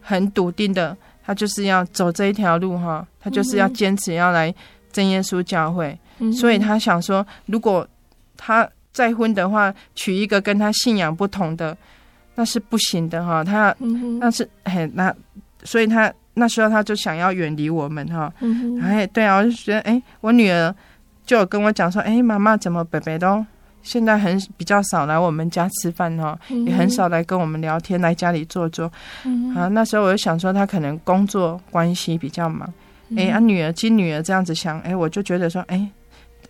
[0.01, 4.53] 很笃定的，他就是要走这一条路哈，他就是要坚持要来
[4.91, 5.97] 真耶稣教会。
[6.17, 7.87] 嗯、所以他想说，如果
[8.35, 11.77] 他再婚的话，娶一个跟他信仰不同的，
[12.35, 13.43] 那是不行的哈。
[13.43, 13.75] 他
[14.19, 15.13] 那是很那，
[15.63, 16.11] 所以他。
[16.35, 18.33] 那时候他就想要远离我们哈，
[18.81, 20.73] 哎、对啊，我就觉得，哎，我女儿
[21.25, 23.45] 就有跟我讲说，哎，妈妈怎么北北都
[23.81, 28.91] 现在很比较少来我们家吃饭哈，嗯、也很少来跟我们聊天，来家里坐坐。
[29.25, 32.71] 嗯、啊，那时候我就想说，他可能工作关系比较忙。
[33.17, 35.89] 哎、啊，女儿经女儿这样子想，哎，我就觉得说，哎，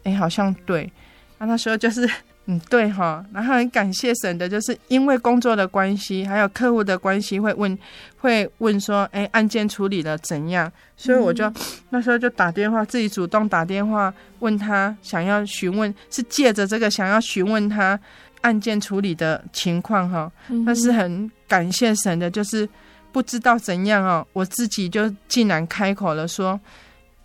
[0.04, 0.92] 哎，好像对。
[1.38, 2.10] 啊，那时候就是。
[2.46, 7.78] 嗯，对哈，然后很感谢神的，就是因为工作的关系，还有客户的关系，会问，
[8.18, 10.70] 会问说，哎，案件处理的怎样？
[10.98, 11.56] 所以我就、嗯、
[11.92, 17.98] 那时候就打电话，自己主动打电话问他，想要询问，是借着这个想要询问他
[18.42, 20.30] 案件处理的情况哈。
[20.66, 22.68] 但是很感谢神的，就是
[23.14, 26.60] 不知道怎样哦，我自己就竟然开口了说，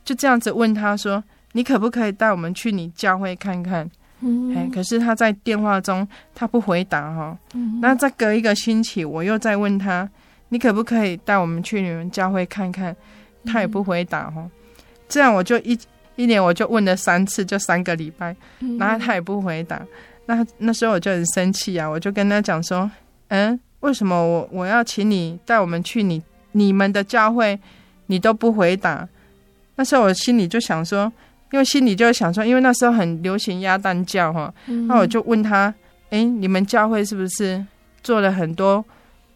[0.05, 3.91] 就这样子问他说，你可不可以带我们去你教会看看？
[4.21, 10.09] 嗯、可是他在电话中他不回答哈，嗯、那再隔一个星期我又再问他，
[10.49, 12.95] 你可不可以带我们去你们教会看看？
[13.45, 14.51] 他也不回答哈，嗯、
[15.09, 15.79] 这样我就一
[16.17, 19.81] 一年我就问了三次，就三个礼拜，嗯、然后他也不回答，
[20.27, 22.91] 那那时候我就很生气啊，我就跟他讲说，
[23.29, 26.21] 嗯，为什么我我要请你带我们去你
[26.53, 27.59] 你们的教会，
[28.07, 29.09] 你都不回答？
[29.77, 31.13] 那时候我心里就想说。
[31.51, 35.73] 因为心里就想说，因为那时候很流行鸭蛋教哈，嗯、那我就问他，
[36.11, 37.65] 哎，你们教会是不是
[38.03, 38.85] 做了很多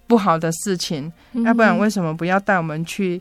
[0.06, 1.10] 不好的事情？
[1.32, 3.20] 嗯、要不然为什么不要带我们去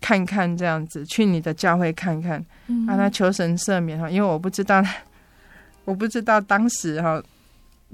[0.00, 1.04] 看看这样子？
[1.04, 2.42] 去你的教会看看，
[2.86, 4.08] 让、嗯、他求神赦免哈。
[4.08, 4.82] 因为我不知道，
[5.84, 7.22] 我不知道当时哈，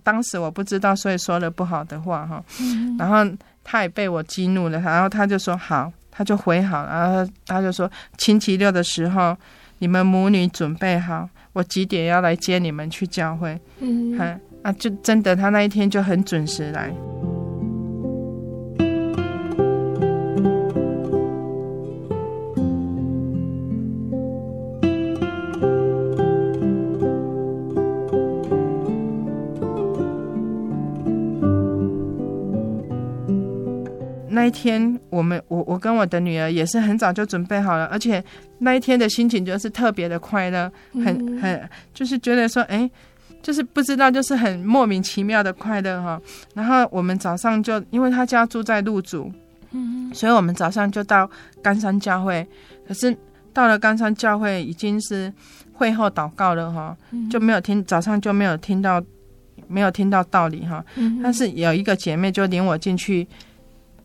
[0.05, 2.45] 当时我不知道，所以说了不好的话哈。
[2.61, 3.29] 嗯、然后
[3.64, 9.37] 他也被我激怒了，然后他就说好，他就回好，然后他就说星期六的时候。
[9.83, 13.61] 你们母女准备好，我几点要来接你们去教会？
[13.80, 16.89] 嗯，哈啊，就真的，他那一天就很准时来。
[34.43, 38.22] 那一天，我们我我跟我的女儿也是很早就准备好了，而且
[38.59, 42.90] 那一天的心情就是特别的快乐，很很就是觉得说，哎，
[43.40, 46.20] 就是不知道，就是很莫名其妙的快乐哈。
[46.55, 49.30] 然后我们早上就，因为他家住在路竹，
[49.70, 51.30] 嗯，所以我们早上就到
[51.62, 52.45] 冈山教会。
[52.88, 53.16] 可是
[53.53, 55.32] 到了冈山教会，已经是
[55.72, 56.97] 会后祷告了哈，
[57.30, 59.01] 就没有听早上就没有听到
[59.68, 60.84] 没有听到道理哈。
[61.22, 63.24] 但是有一个姐妹就领我进去。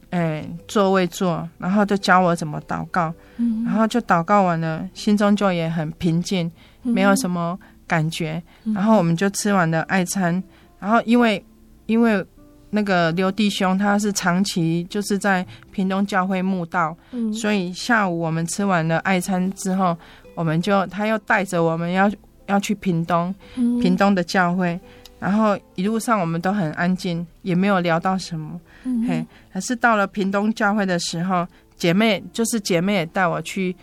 [0.10, 6.50] 哎，座位坐，然后就教我怎么祷告，嗯、然后就祷告完了，心中就也很平静，
[6.84, 8.42] 嗯、没有什么感觉。
[8.64, 10.42] 嗯、然后我们就吃完了爱餐，
[10.80, 11.44] 然后因为
[11.88, 12.26] 因为
[12.70, 19.98] 那个刘弟兄他是长期就是在屏东教会墓道，嗯、所以下午我们吃完了爱餐之后，
[20.36, 22.10] 我们就他又带着我们要
[22.46, 24.80] 要去屏东，嗯、屏东的教会。
[25.20, 28.62] 然后一路上我们都很安静，也没有聊到什么。
[28.88, 33.76] 嗯、嘿，可是到了屏东教会的时候，姐妹就是姐妹也带我去，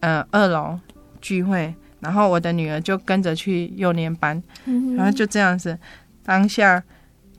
[0.00, 0.78] 呃，二楼
[1.20, 5.76] 聚会，然后我的女儿就跟着去幼年班，嗯、然后就这样子。
[6.24, 6.82] 当下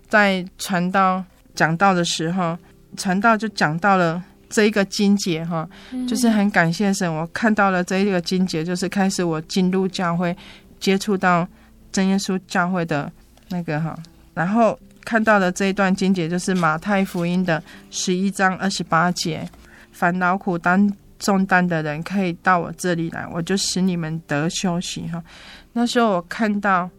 [0.07, 2.57] 在传道讲道的时候，
[2.97, 5.67] 传道就讲到了这一个金节哈，
[6.07, 10.35] 就是很感谢神，我看到了这一个金节，就是开始我进入教会，
[10.79, 11.47] 接触到
[11.91, 13.11] 真耶稣教会的。
[13.49, 13.95] 那个哈，
[14.33, 19.47] 然后看到的这一段经节就是马太福音的十一章二十八节
[19.93, 25.23] ：“烦劳苦担重担的人，可以到我这里来，我就使你们得休息。”哈，
[25.73, 26.89] 那时候我看到、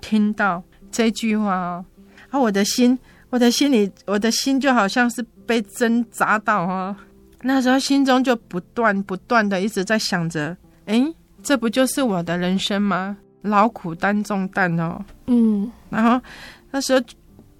[0.00, 1.84] 听到这句话哦
[2.30, 2.98] 啊，我的心，
[3.28, 6.96] 我的心里，我的心就好像是被针扎到哦。
[7.42, 10.56] 那时候心中就不断不断的一直在想着
[10.86, 16.20] ：“诶，这不就是我的人生吗？”劳苦担重担哦，嗯，然后
[16.72, 17.00] 那时候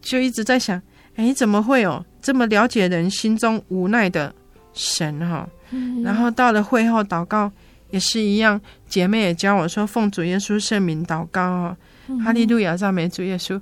[0.00, 0.80] 就一直在想，
[1.16, 4.34] 哎，怎么会有这么了解人心中无奈的
[4.72, 5.48] 神哈？
[5.70, 7.50] 嗯，然后到了会后祷告
[7.90, 11.76] 也是一样，姐妹也教我说，奉主耶稣圣名祷告哦，
[12.24, 13.60] 哈利路亚赞美主耶稣。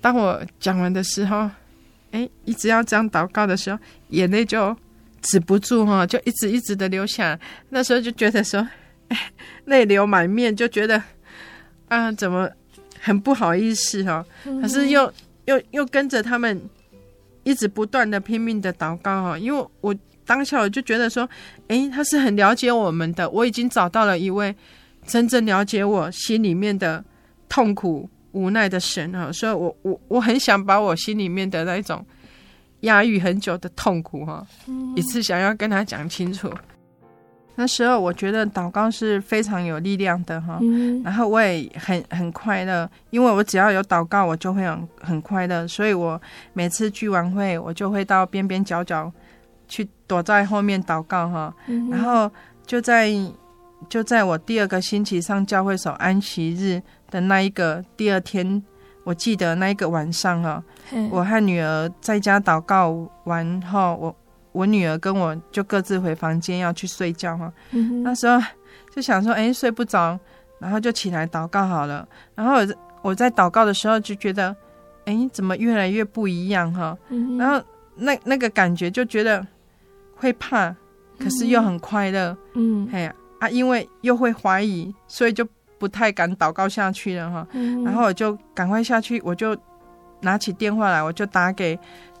[0.00, 1.50] 当我讲完的时候，
[2.12, 3.78] 哎，一直要这样祷告的时候，
[4.10, 4.76] 眼泪就
[5.22, 7.38] 止不住哈，就一直一直的流下。
[7.70, 8.66] 那时候就觉得说，
[9.08, 9.18] 哎，
[9.64, 11.02] 泪流满面，就觉得。
[11.88, 12.46] 啊，怎么
[13.00, 14.60] 很不好意思哈、哦？
[14.60, 15.10] 可是又
[15.48, 16.62] 又又跟着他们
[17.42, 19.96] 一直不断的拼命的祷告哈，因为我
[20.26, 21.26] 当下我就觉得说，
[21.68, 24.54] 诶，他是很了解我们的，我已经找到了一位
[25.06, 27.02] 真正了解我心里面的
[27.48, 32.04] 痛苦无奈的神哈，所以我我我很想把我心里面的那一种
[32.80, 34.46] 压抑很久的痛苦哈，
[34.94, 36.52] 一次想要跟他讲清楚。
[37.60, 49.12] 那时候我觉得祷告是非常有力量的哈，嗯、然后我也很很快乐，因为我只要有祷告，我就会很很快乐，所以我每次聚完会，我就会到边边角角
[49.66, 52.30] 去躲在后面祷告哈，嗯、然后
[52.64, 53.10] 就在
[53.88, 56.80] 就在我第二个星期上教会守安息日
[57.10, 58.62] 的那一个第二天，
[59.02, 60.62] 我记得那一个晚上哈，
[61.10, 64.14] 我和女儿在家祷告完后，我。
[64.58, 68.42] 我女儿跟我就各自回房间要去睡觉哈，嗯、那时候
[68.90, 70.18] 就想说，哎，睡不着，
[70.58, 72.04] 然后就起来祷告好了。
[72.34, 72.56] 然后
[73.02, 74.56] 我在祷告的时候就觉得，
[75.04, 76.98] 哎，怎么越来越不一样哈？
[77.08, 79.46] 嗯、然后那那个感觉就觉得
[80.16, 80.74] 会怕，
[81.20, 82.36] 可是又很快乐。
[82.54, 85.46] 嗯，哎呀啊，因为又会怀疑，所以就
[85.78, 87.46] 不太敢祷告下去了哈。
[87.52, 89.56] 嗯、然后我就赶快下去，我就
[90.20, 91.76] 拿起电话来，我就打给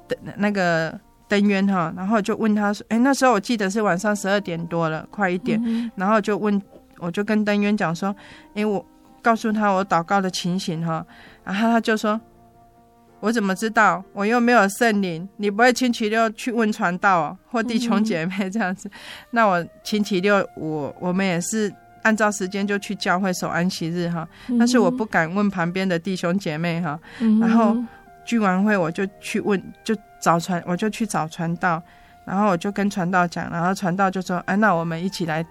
[0.06, 0.96] 的那个。
[1.28, 5.62] 登渊哈，然后就问他说：“哎，那时候我记得是晚上十二点多了，快一点。
[5.62, 6.60] 嗯、然后就问，
[6.96, 8.16] 我就跟登渊讲说
[8.56, 8.84] ：‘哎，我
[9.20, 11.04] 告诉他我祷告的情形哈。’
[11.44, 12.18] 然后他就说
[13.20, 14.02] ：‘我怎么知道？
[14.14, 18.88] 我又没有圣灵，你不会星期六去问传道哦，或弟兄姐妹这样子。
[18.88, 18.92] 嗯、
[19.32, 21.70] 那我星期六我我们也是
[22.02, 24.26] 按照时间就去教会守安息日哈。
[24.58, 26.98] 但是我不敢问旁边的弟兄姐妹哈。
[27.20, 27.76] 嗯、然后
[28.24, 31.82] 聚完会我就去问就。”找传，我就去找传道，
[32.24, 35.44] 然后我就跟传道讲，然后传道就说：“哎，那我们一起来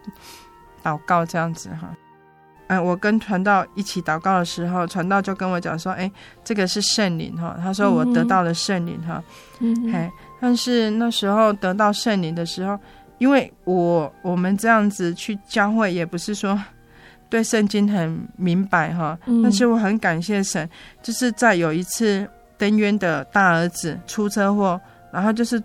[0.83, 1.89] 祷告这样子哈。”
[2.69, 6.11] 嗯，我跟传道一起祷告的时候，传道就跟我讲说：“哎，
[6.43, 9.23] 这个是圣灵哈。”他说：“我得到了圣灵哈。”
[9.61, 10.11] 嗯哼，嘿，
[10.41, 12.77] 但是那时候得到圣灵的时候，
[13.19, 16.61] 因为我我们这样子去教会，也不是说
[17.29, 20.69] 对圣经很明白哈，但是我很感谢神，
[21.01, 22.29] 就是在有一次。
[22.57, 24.79] 登渊的大儿子出车祸，
[25.11, 25.61] 然后就是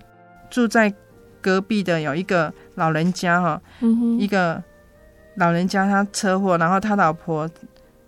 [0.50, 0.92] 住在
[1.40, 4.62] 隔壁的有一个老人家哈，嗯、一个
[5.34, 7.48] 老人家他车祸，然后他老婆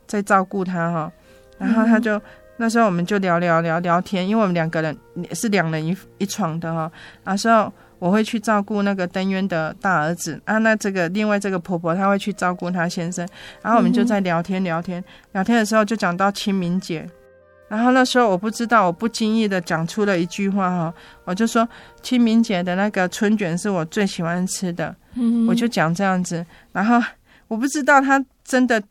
[0.07, 1.12] 在照顾他哈，
[1.59, 2.20] 然后他就
[2.57, 4.97] 那时候我们就聊聊聊聊天，因为我们两个人
[5.32, 6.91] 是两人一一床的哈。
[7.24, 13.26] 那时候我会去照顾那个登渊的大儿子啊，那这个另外这个婆婆她会去照顾她先生，
[13.62, 17.09] 然后我们就在聊天聊天聊天的时候就讲到清明节，
[17.74, 20.94] 然后那时候我不知道，我不经意的讲出了一句话哈，
[21.24, 21.68] 我就说
[22.02, 24.94] 清明节的那个春卷是我最喜欢吃的，
[25.48, 27.02] 我就讲这样子，然后
[27.48, 28.82] 我不知道他真的。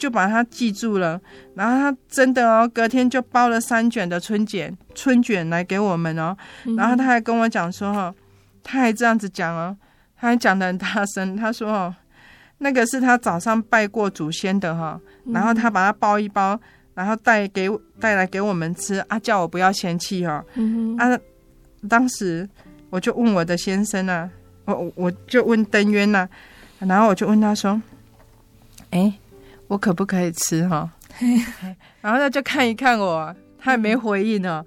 [0.00, 1.20] 就把它记住了，
[1.54, 6.34] 然后他真的哦，隔天就包了三卷的春卷，春卷来给我们哦。
[6.74, 8.14] 然后他还跟我讲说哈，
[8.62, 9.76] 他还这样子讲哦，
[10.16, 11.94] 他还讲的很大声，他说哦，
[12.56, 16.58] 那个是他早上拜过祖先的哈，然后他把它包一包，
[17.00, 17.66] 然后带给
[17.98, 20.44] 带来给我们吃啊，叫我不要嫌弃哈。
[20.98, 21.18] 啊，
[21.88, 22.46] 当时
[22.90, 24.28] 我就问我的先生啊，
[24.66, 26.28] 我我就问登渊呐，
[26.78, 27.80] 然后我就问他说，
[28.90, 29.12] 哎。
[29.70, 30.90] 我可不可以吃哈？
[32.02, 34.66] 然后他就看一看我，他也没回应哦。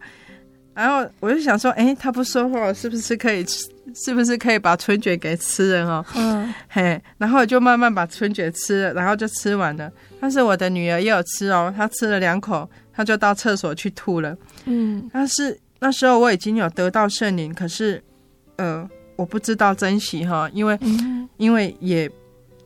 [0.73, 3.69] 然后我就想说，哎，他不说话，是不是可以吃？
[3.93, 6.05] 是不是可以把春卷给吃了哦？
[6.15, 9.91] 嗯，嘿，然后我就慢慢把春卷吃了，然后就吃完了。
[10.19, 14.37] 但是我的女儿也有吃哦，她吃了两口，她就到厕所去吐了。
[14.65, 18.03] 嗯，但是那时候我已经有得到圣灵，可是
[18.57, 22.09] 呃，我不知道珍惜哈，因为、嗯、因为也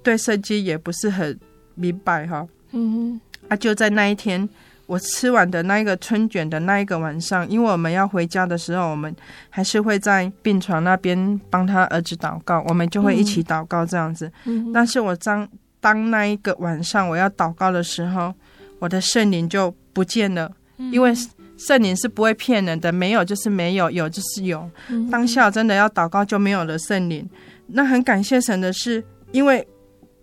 [0.03, 1.39] 对圣经也不是很。
[1.79, 4.49] 明白哈，嗯，啊，就在那一天，
[4.87, 9.13] 我吃完的那一个春卷的那一个晚上，因为我们要回家的时候，我们
[9.49, 14.31] 还是会在病床那边帮他儿子祷告，我们就会一起祷告这样子。
[14.45, 15.47] 嗯，但是我当
[15.81, 18.33] 当那一个晚上我要祷告的时候，
[18.79, 21.13] 我的圣灵就不见了，因为
[21.57, 24.69] 圣灵是不会骗人的，没有就是没有，有就是有。
[25.11, 27.29] 当下真的要祷告就没有了圣灵，
[27.67, 29.67] 那很感谢神的是，因为。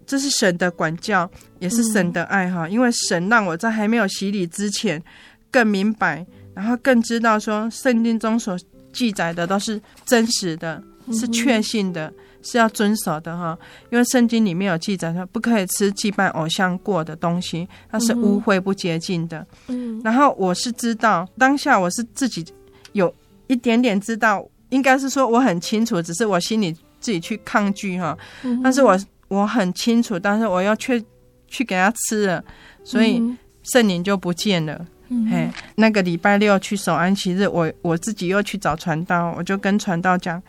[0.06, 2.68] 这是神的管教，也是神的爱哈。
[2.68, 5.02] 因为神让我在还没有洗礼之前
[5.50, 8.58] 更明白，然后更知道说圣经中所
[8.92, 10.82] 记载的都是真实的，
[11.12, 13.58] 是确信的，是要遵守的哈。
[13.90, 19.46] 因为圣经里面有记载说不可以吃祭拜偶像过的东西，它是污秽不洁净的。
[19.68, 20.00] 嗯。
[20.04, 22.44] 然后我是知道当下我是自己
[22.92, 23.12] 有
[23.46, 28.16] 一点点知道，应该是说我很清楚，只是我心里自己去抗拒哈。
[28.62, 28.98] 但是我。
[29.34, 31.04] 我很清楚，但是我要去
[31.48, 32.44] 去给他吃了，
[32.84, 33.20] 所以
[33.64, 34.86] 圣灵就不见了。
[35.08, 40.42] 嗯、嘿，那个礼拜六去守安息日，我我自己又去找传道，我就跟传道讲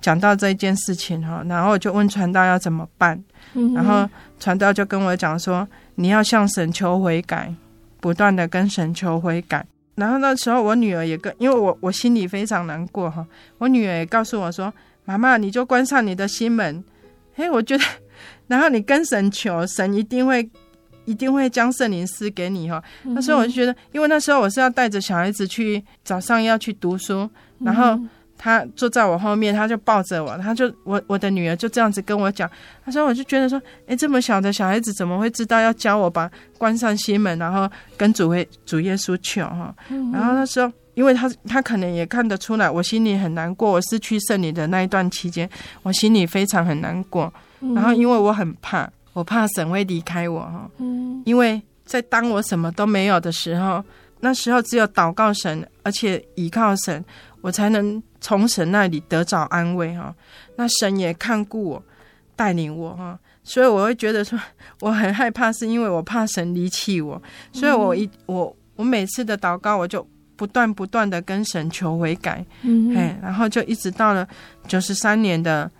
[0.00, 3.22] 讲到这件事情哈，然后我就问传道要怎么办，
[3.52, 4.08] 嗯、然后
[4.38, 7.54] 传道就跟我讲说，你要向神求悔改，
[8.00, 9.64] 不断的跟神求悔改。
[9.96, 13.26] 然后那时候我女儿也跟，因为我我心里非常难过哈，
[13.58, 14.72] 我女儿也告诉我说，
[15.04, 16.82] 妈妈你就关上你的心门。
[17.34, 17.84] 嘿，我觉得。
[18.50, 20.50] 然后你跟神求，神一定会，
[21.04, 22.82] 一定会将圣灵赐给你哈。
[23.04, 27.30] 那时候我就觉得，因为那时候我是要带着小孩子去早上要去读书，
[27.60, 27.96] 然后
[28.36, 32.50] 他坐在我后面，他就抱着我，他就我我的女儿就这样子跟我讲。
[32.84, 36.28] 他说我就觉得说，哎，这么小的小孩子怎么会知道要教我把
[36.58, 39.72] 关上心门，然后跟主会主耶稣求哈。
[40.12, 45.48] 然后那时候，因为他他可能也看得出来，我心里很难过，我失去圣灵的那一段期间，
[45.84, 47.32] 我心里非常很难过。
[47.60, 50.70] 然后，因为我很怕，我怕神会离开我哈。
[50.78, 53.84] 嗯，因为在当我什么都没有的时候，
[54.20, 57.04] 那时候只有祷告神，而且依靠神，
[57.42, 60.14] 我才能从神那里得着安慰哈。
[60.56, 61.82] 那神也看顾我，
[62.34, 63.18] 带领我哈。
[63.42, 64.38] 所以我会觉得说，
[64.80, 67.20] 我很害怕，是因为我怕神离弃我。
[67.52, 70.06] 所以我一我我每次的祷告，我就
[70.36, 72.44] 不断不断的跟神求悔改。
[72.62, 74.26] 嗯，嘿，然后就一直到了
[74.66, 75.70] 九十三年的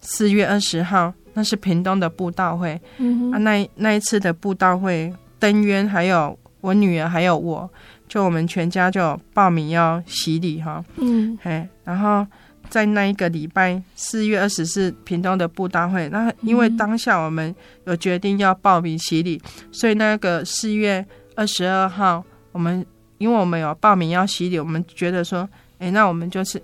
[0.00, 1.12] 四月二十号。
[1.36, 7.68] 那是屏东的布道会，嗯、啊，那那一次的布道会，登渊还有我女儿还有我，
[8.08, 12.26] 就我们全家就报名要洗礼哈，嗯，嘿，然后
[12.70, 19.38] 在那一个礼拜四月二十四屏东的布道会，那因为当下我们有决定要报名洗礼，
[19.70, 22.82] 所以那个四月二十二号，我们
[23.18, 25.46] 因为我们有报名要洗礼，我们觉得说，
[25.80, 26.62] 哎，那我们就是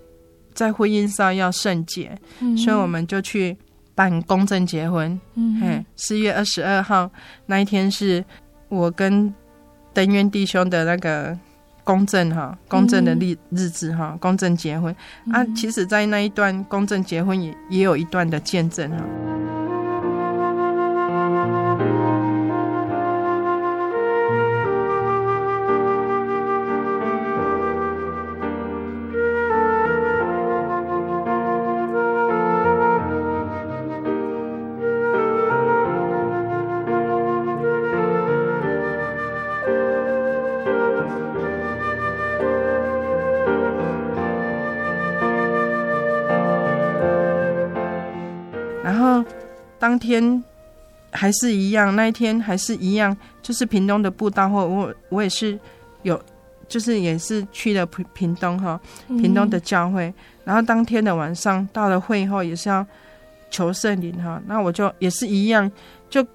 [0.51, 3.55] 在婚姻上要圣洁，嗯、所以我们就去。
[3.95, 7.09] 办公证结婚，嗯，嘿，四月二十二号
[7.45, 8.23] 那一天是
[8.69, 9.33] 我跟
[9.93, 11.37] 登渊弟兄的那个
[11.83, 14.95] 公证哈，公证的日日子哈，公证结婚
[15.31, 15.43] 啊。
[15.55, 19.03] 其实，在那一段公证结婚也也有一段的见证哈。
[50.03, 50.43] 天
[51.11, 55.57] 还是一样，那一天还是一样，就是屏东的布道会，我我也是
[56.01, 56.21] 有，
[56.67, 62.85] 就是也是去了屏屏东哈，屏东的教会，嗯、然后当天的晚上到了会后也是要
[63.49, 65.71] 求圣灵哈，那我就也是一样，
[66.09, 66.25] 就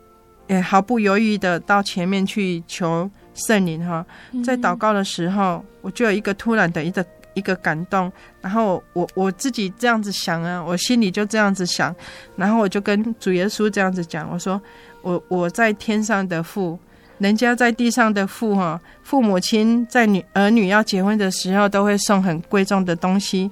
[0.47, 4.05] 也毫不犹豫的到前面去求圣灵哈，
[4.43, 7.05] 在祷告的时候，我就有一个突然的一个。
[7.39, 8.13] 一个感动，
[8.43, 11.95] 然后我我自己这样子想啊，我心里就这样子想，
[12.37, 14.61] 然后我就跟主耶稣这样子讲，我说
[15.03, 16.79] 我我在天上的父，
[17.19, 23.51] 人家在地上的父哈，父母亲在女儿女要结婚的时候都会送很贵重的东西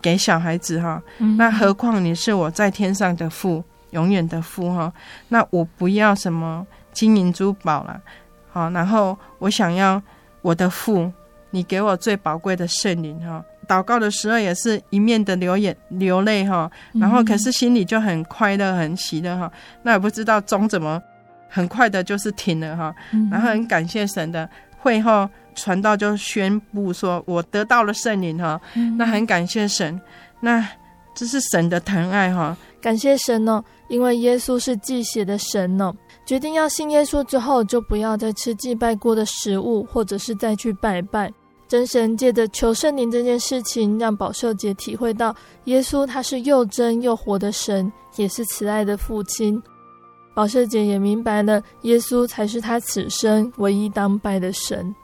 [0.00, 1.02] 给小孩子哈，
[1.38, 4.92] 那何况你是我在天上的父，永远的父哈，
[5.28, 8.00] 那我不要什么金银珠宝了，
[8.52, 10.00] 好，然后我想要
[10.42, 11.10] 我的父。
[11.56, 19.50] 你给我最宝贵的圣灵哈，祷告的时候也是一面的流眼流泪哈，然后可是心里就很快乐很喜乐哈，
[19.82, 21.02] 那也不知道钟怎么
[21.48, 22.94] 很快的就是停了哈，
[23.30, 24.46] 然后很感谢神的
[24.76, 28.60] 会后传道就宣布说我得到了圣灵哈，
[28.98, 29.98] 那很感谢神，
[30.40, 30.62] 那
[31.14, 35.90] 这是神的疼爱哈，感谢神哦，因为耶稣是祭血的神哦，
[36.26, 41.32] 决定要信耶稣之后就不要再吃祭拜过的食物，或者是再去拜拜。
[41.68, 49.60] 真神借着求圣灵这件事情，让宝秀姐体会到耶稣他是又真又活的神，也是慈爱的父亲。
[50.34, 54.94] 宝秀姐也明白了，耶稣才是她此生唯一当拜的神。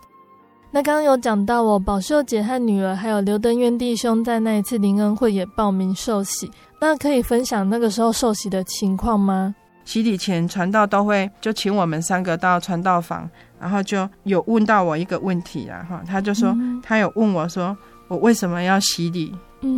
[0.71, 6.51] 那刚刚有讲到哦，宝秀姐和女儿还有刘登渊弟兄在那一次灵恩会也报名受洗，
[6.81, 9.55] 那可以分享那个时候受洗的情况吗？
[9.85, 13.29] 洗礼前传道都会就请我们三个到传道房。
[13.63, 16.53] 然后就有问到我一个问题了哈，他就说
[16.83, 17.77] 他有问我说
[18.09, 19.33] 我为什么要洗礼，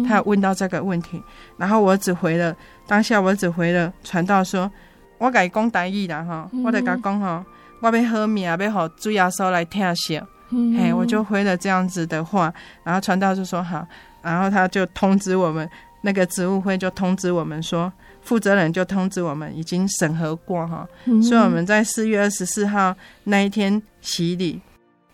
[0.09, 1.23] 他有问到这个问题，
[1.59, 2.57] 然后我只回了
[2.87, 4.71] 当下我只回了传道说，
[5.19, 7.45] 我给你讲台语啦哈，我得跟他讲哈，
[7.81, 12.51] 我要好命要好主耶稣来听写，嘿，我就回了这样子的话，
[12.85, 13.87] 然后传道就说好，
[14.23, 15.69] 然后他就通知我们
[16.01, 17.93] 那个职务会就通知我们说。
[18.25, 24.61] 负责人就通知我们已经审核过哈，嗯、所以我们在四月二十四号那一天洗礼。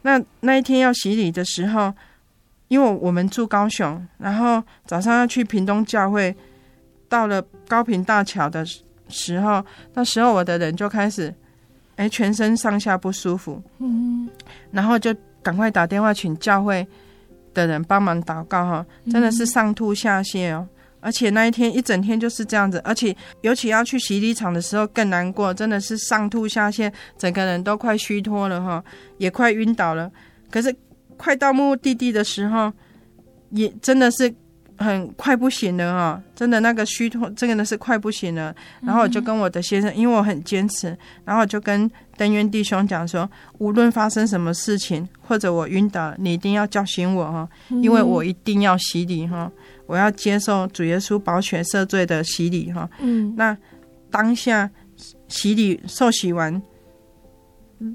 [0.02, 1.92] 那那一天要洗礼的时候，
[2.68, 6.34] 因为我们住高雄，然后早上要去屏东教会，
[7.08, 8.64] 到了高屏大桥的
[9.08, 11.34] 时候，那时候我的人就开始，
[11.96, 14.30] 哎，全身上下不舒服，嗯，
[14.70, 16.86] 然后就赶快打电话请教会
[17.52, 20.66] 的人帮忙祷告哈，真的是上吐下泻哦。
[21.00, 28.84] 而且那一天一整天就是这样子，而且尤其要去洗礼场的时候更难过，真的是上吐下泻，整个人都快虚脱了哈，
[29.18, 30.10] 也快晕倒了。
[30.50, 30.74] 可是
[31.16, 32.72] 快到目的地的时候，
[33.50, 34.32] 也真的是
[34.78, 38.54] 很快不行了哈，真的那个虚脱，真的是快不行了。
[38.82, 49.50] 然后我就跟我的先生，因为我很坚持，然后我就跟登渊弟兄讲说，无论发生什么事情，或者我晕倒，你一定要叫醒我哈，因为我一定要洗礼哈。
[49.90, 53.56] 我要接受主耶稣保血赦罪的洗礼哈，嗯，那
[54.08, 54.70] 当下
[55.26, 56.62] 洗礼受洗完，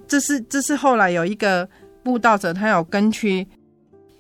[0.06, 1.66] 这是这是后来有一个
[2.04, 3.48] 慕道者，他有跟去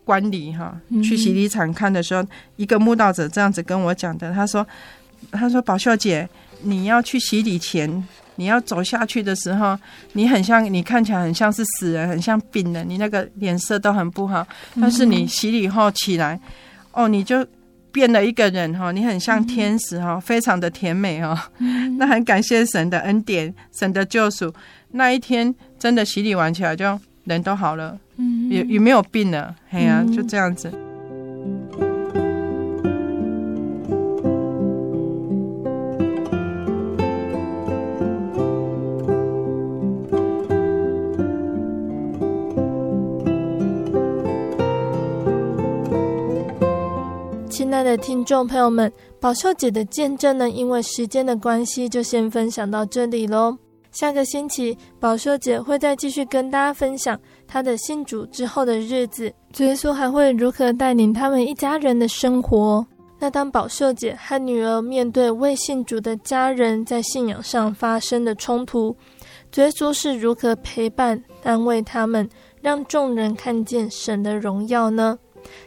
[0.05, 4.65] 观礼哈，去洗礼场看的时候，嗯、一个慕道者这样子跟我讲的，他说，
[5.33, 6.29] 他说宝秀姐，
[6.61, 8.07] 你要去洗礼前，
[8.37, 9.77] 你要走下去的时候，
[10.13, 14.47] 你很像，你看起来很像是死人，很像病人，你那个脸色都很不好，
[14.79, 16.39] 但是你洗礼后起来，
[16.93, 17.45] 哦，你就。
[17.95, 21.49] 变了一个人哈，你很像天使哈，非常的甜美哈。
[21.97, 24.53] 那很感谢神的恩典，神的救赎。
[24.91, 27.97] 那一天真的洗礼完起来，就人都好了，
[28.49, 29.55] 也也没有病了。
[29.69, 30.69] 哎呀，就这样子。
[47.75, 53.53] 亲爱的听众朋友们，宝秀姐的见证呢，因为时间的关系，就先分享到这里喽。
[53.91, 62.87] 下个星期，宝秀姐会再继续跟大家分享她的信主之后的日子，主耶稣还会如何带领他们一家人的生活。
[63.19, 68.95] 那当宝秀姐和女儿面对未信主的家人在信仰上发生的冲突，
[69.51, 72.29] 主耶稣是如何陪伴安慰他们，
[72.61, 75.19] 让众人看见神的荣耀呢？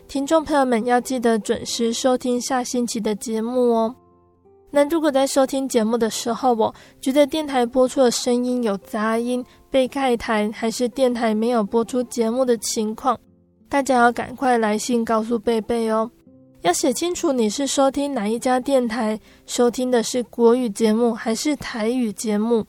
[0.07, 3.95] 听众朋友们要记得准时收听下星期的节目哦。
[4.71, 13.19] 那如果在收听节目的时候，我觉得电台播出的声音有杂音、被盖台，还是电台没有播出节目的情况，
[13.69, 16.11] 大家要赶快来信告诉贝贝哦。
[16.63, 22.63] 要写清楚你是收听哪一家电台，收听的是国语节目还是台语节目，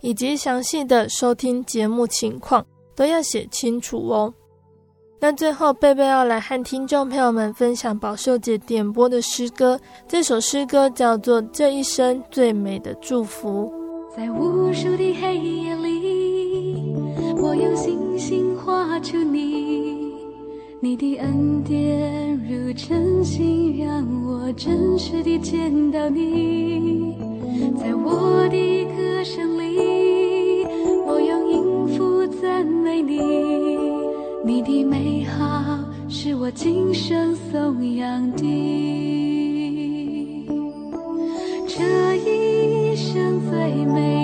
[0.00, 4.32] 以及详细的收听节目情况都要写清楚哦。
[5.24, 13.72] 那最后，贝贝要来和听众朋友们分享宝秀姐点播的诗歌，这首诗歌叫做《这一生最美的祝福》。
[14.14, 16.94] 在无数的黑夜里，
[17.38, 20.12] 我用星星画出你，
[20.78, 27.16] 你的恩典如晨星，让我真实地见到你。
[27.80, 30.66] 在我的歌声里，
[31.06, 34.03] 我用音符赞美你。
[34.46, 38.42] 你的美好是我今生颂扬的，
[41.66, 44.23] 这一生最美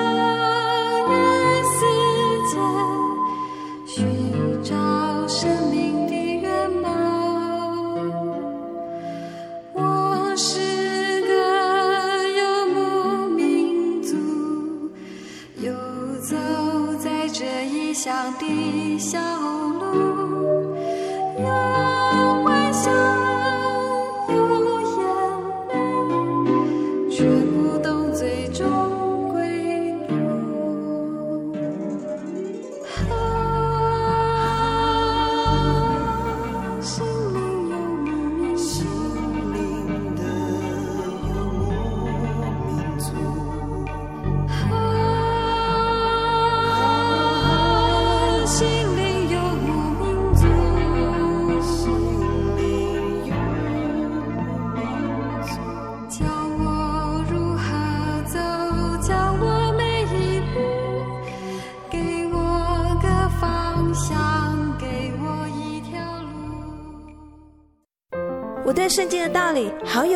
[18.43, 19.30] 我